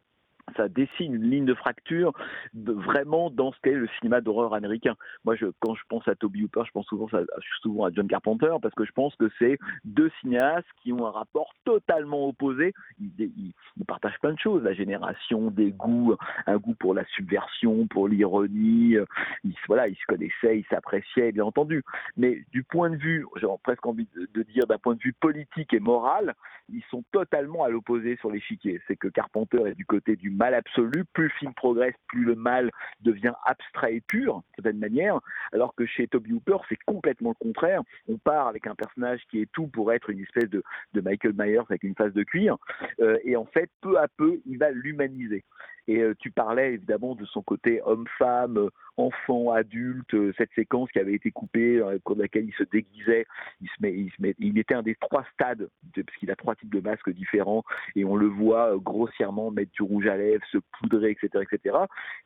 [0.56, 2.14] ça dessine une ligne de fracture
[2.54, 4.96] vraiment dans ce qu'est le cinéma d'horreur américain.
[5.26, 8.86] Moi, quand je pense à Toby Hooper, je pense souvent à, John Carpenter parce que
[8.86, 12.74] je pense que c'est deux cinéastes qui ont un rapport totalement opposé.
[13.00, 13.54] Ils,
[13.88, 16.16] partagent plein de choses, la génération, des goûts,
[16.48, 18.96] un goût pour la subversion, pour l'ironie.
[19.44, 21.84] Ils, voilà, ils se connaissaient, ils s'appréciaient, bien entendu.
[22.16, 25.14] Mais du point de vue, j'ai presque envie de, de dire d'un point de vue
[25.14, 26.36] politique et moral,
[26.70, 28.82] ils sont totalement à l'opposé sur l'échiquier.
[28.88, 31.06] C'est que Carpenter est du côté du mal absolu.
[31.14, 32.72] Plus le film progresse, plus le mal
[33.02, 35.20] devient abstrait et pur, de certaine manière.
[35.54, 37.82] Alors que chez Toby Hooper, c'est complètement le contraire.
[38.08, 40.64] On part avec un personnage qui est tout pour être une espèce de,
[40.94, 42.58] de Michael Myers avec une face de cuir.
[43.00, 45.44] Euh, et en fait, peu à peu, il va l'humaniser.
[45.92, 50.90] Et euh, tu parlais évidemment de son côté homme-femme, euh, enfant, adulte, euh, cette séquence
[50.90, 53.26] qui avait été coupée, au cours de laquelle il se déguisait,
[53.60, 56.74] il, se met, il, était un des trois stades, de, parce qu'il a trois types
[56.74, 57.66] de masques différents,
[57.98, 61.44] et on le voit grossièrement mettre du rouge à lèvres, se poudrer, etc.
[61.52, 61.78] etc.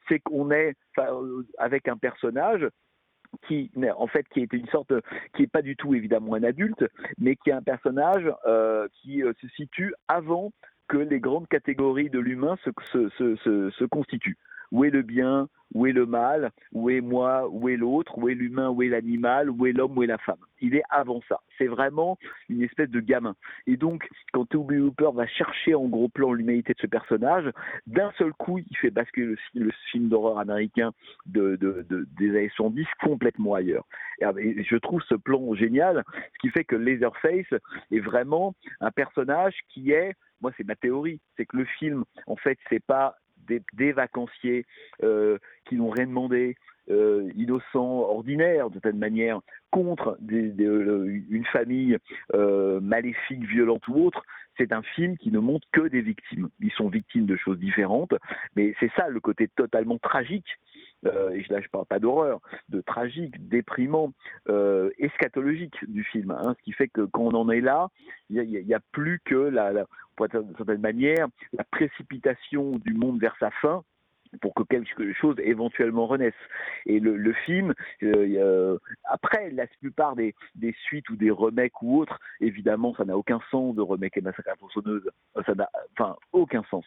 [0.10, 0.76] C'est qu'on est
[1.58, 2.68] avec un personnage
[3.48, 4.94] qui en fait qui est une sorte
[5.34, 6.86] qui est pas du tout évidemment un adulte
[7.18, 8.32] mais qui est un personnage
[9.02, 10.54] qui se situe avant
[10.88, 14.38] que les grandes catégories de l'humain se, se, se, se, constituent.
[14.72, 18.30] Où est le bien Où est le mal Où est moi Où est l'autre Où
[18.30, 21.22] est l'humain Où est l'animal Où est l'homme Où est la femme Il est avant
[21.30, 21.40] ça.
[21.58, 22.18] C'est vraiment
[22.50, 23.36] une espèce de gamin.
[23.68, 27.50] Et donc, quand Toby Hooper va chercher en gros plan l'humanité de ce personnage,
[27.88, 30.92] d'un seul coup, il fait basculer le, film d'horreur américain
[31.28, 33.86] de, de, de, des années 70 complètement ailleurs.
[34.40, 37.54] Et je trouve ce plan génial, ce qui fait que Laserface
[37.92, 40.14] est vraiment un personnage qui est
[40.46, 43.16] moi c'est ma théorie, c'est que le film, en fait, c'est pas
[43.74, 44.68] des, vacanciers
[45.02, 46.56] euh, qui n'ont rien demandé,
[46.92, 49.40] euh, innocents, ordinaires, de certaine manière,
[49.72, 50.54] contre des,
[51.32, 51.98] une famille
[52.36, 54.22] euh, maléfique, violente ou autre.
[54.56, 56.50] C'est un film qui ne montre que des victimes.
[56.60, 58.14] Ils sont victimes de choses différentes,
[58.56, 60.60] mais c'est ça le côté totalement tragique
[61.06, 62.40] euh, et là je parle pas d'horreur,
[62.70, 64.14] de tragique, déprimant,
[64.50, 66.32] euh, eschatologique du film.
[66.32, 67.88] Hein, ce qui fait que quand on en est là,
[68.30, 69.86] il n'y a, a, plus que la, la
[70.58, 73.84] certaine manière, la précipitation du monde vers sa fin
[74.42, 76.34] pour que quelque chose éventuellement renaisse.
[76.86, 77.74] Et le, film,
[78.04, 80.34] euh, après la plupart des,
[80.86, 84.50] suites ou des remakes ou autres, évidemment, ça n'a aucun sens de remake et Massacre
[84.50, 86.86] à la Ça n'a, enfin, aucun sens.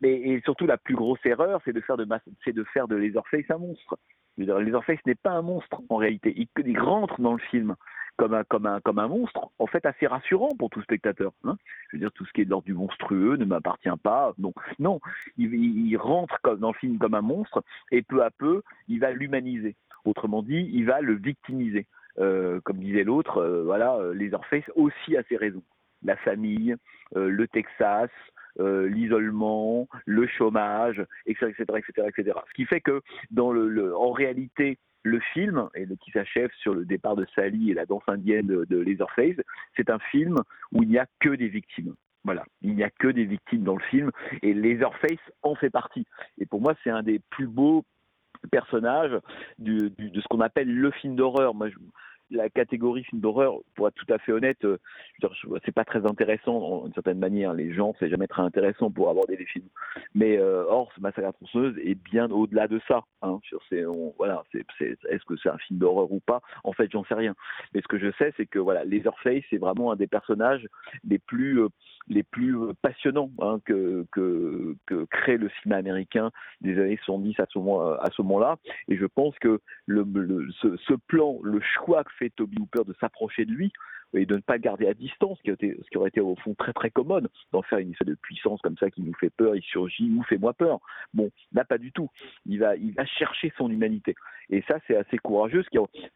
[0.00, 2.06] Mais et surtout, la plus grosse erreur, c'est de faire de,
[2.44, 3.98] c'est de Leatherface un monstre.
[4.36, 6.34] Leatherface n'est pas un monstre en réalité.
[6.36, 7.76] Il, il rentre dans le film
[8.16, 11.32] comme un, comme un, comme un monstre, en fait assez rassurant pour tout spectateur.
[11.44, 11.56] Hein.
[11.88, 14.34] Je veux dire, tout ce qui est de l'ordre du monstrueux ne m'appartient pas.
[14.38, 15.00] Donc, non,
[15.36, 19.00] il, il, rentre comme, dans le film comme un monstre et peu à peu, il
[19.00, 19.76] va l'humaniser.
[20.04, 21.86] Autrement dit, il va le victimiser.
[22.18, 25.62] Euh, comme disait l'autre, euh, voilà, euh, les Orpheus aussi à ses raisons.
[26.04, 26.76] La famille,
[27.16, 28.10] euh, le Texas,
[28.60, 32.38] euh, l'isolement, le chômage, etc., etc., etc., etc.
[32.48, 33.00] Ce qui fait que,
[33.36, 38.02] en réalité, le film, et qui s'achève sur le départ de Sally et la danse
[38.06, 39.36] indienne de, de Leatherface,
[39.76, 40.38] c'est un film
[40.72, 41.94] où il n'y a que des victimes.
[42.24, 44.10] Voilà, il n'y a que des victimes dans le film
[44.42, 46.06] et Leatherface en fait partie.
[46.38, 47.84] Et pour moi, c'est un des plus beaux
[48.50, 49.18] personnages
[49.58, 51.54] de ce qu'on appelle le film d'horreur.
[51.54, 51.76] Moi, je,
[52.34, 54.78] la catégorie film d'horreur, pour être tout à fait honnête, euh,
[55.64, 57.54] c'est pas très intéressant d'une certaine manière.
[57.54, 59.68] Les gens, c'est jamais très intéressant pour aborder des films.
[60.14, 60.64] Mais euh,
[61.00, 63.04] Massacre à tronçonneuse est bien au-delà de ça.
[63.22, 63.40] Hein,
[64.52, 66.40] est-ce que c'est un film d'horreur ou pas?
[66.62, 67.34] En fait, j'en sais rien.
[67.72, 70.66] Mais ce que je sais, c'est que voilà, Leatherface, c'est vraiment un des personnages
[71.08, 71.68] les plus euh,
[72.08, 76.30] les plus euh, passionnants hein, que, que, que, crée le cinéma américain
[76.60, 78.56] des années 70 à ce moment-là.
[78.88, 83.44] Et je pense que ce, ce plan, le choix que fait Toby Hooper de s'approcher
[83.44, 83.72] de lui
[84.14, 86.90] et de ne pas garder à distance, ce qui, aurait été au fond très très
[86.90, 90.06] commode, d'en faire une espèce de puissance comme ça qui nous fait peur, il surgit,
[90.06, 90.80] nous fait moins peur.
[91.12, 92.08] Bon, là pas du tout.
[92.46, 92.74] Il va,
[93.06, 94.14] chercher son humanité.
[94.50, 95.68] Et ça c'est assez courageux, ce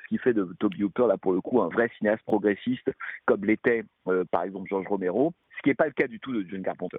[0.09, 2.91] qui, fait de Toby Hooper là pour le coup un vrai cinéaste progressiste,
[3.27, 6.33] comme l'était euh, par exemple George Romero, ce qui n'est pas le cas du tout
[6.33, 6.99] de John Carpenter.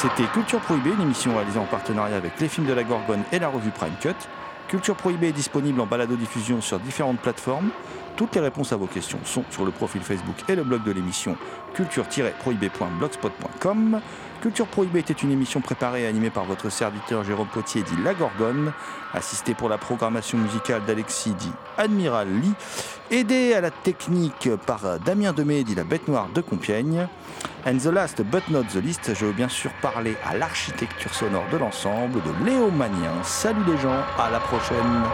[0.00, 3.38] C'était Culture Prohibée, une émission réalisée en partenariat avec les films de la Gorgone et
[3.38, 4.14] la revue Prime Cut.
[4.66, 7.68] Culture Prohibée est disponible en balado-diffusion sur différentes plateformes.
[8.16, 10.92] Toutes les réponses à vos questions sont sur le profil Facebook et le blog de
[10.92, 11.36] l'émission
[11.74, 14.00] culture-prohibée.blogspot.com.
[14.40, 18.14] Culture Prohibée était une émission préparée et animée par votre serviteur Jérôme Potier dit La
[18.14, 18.72] Gorgone,
[19.12, 22.54] assisté pour la programmation musicale d'Alexis dit Admiral Lee,
[23.10, 27.06] aidé à la technique par Damien Demey dit La Bête Noire de Compiègne.
[27.66, 31.44] And the last but not the least, je veux bien sûr parler à l'architecture sonore
[31.52, 33.22] de l'ensemble de Léo Magnien.
[33.22, 35.04] Salut les gens, à la prochaine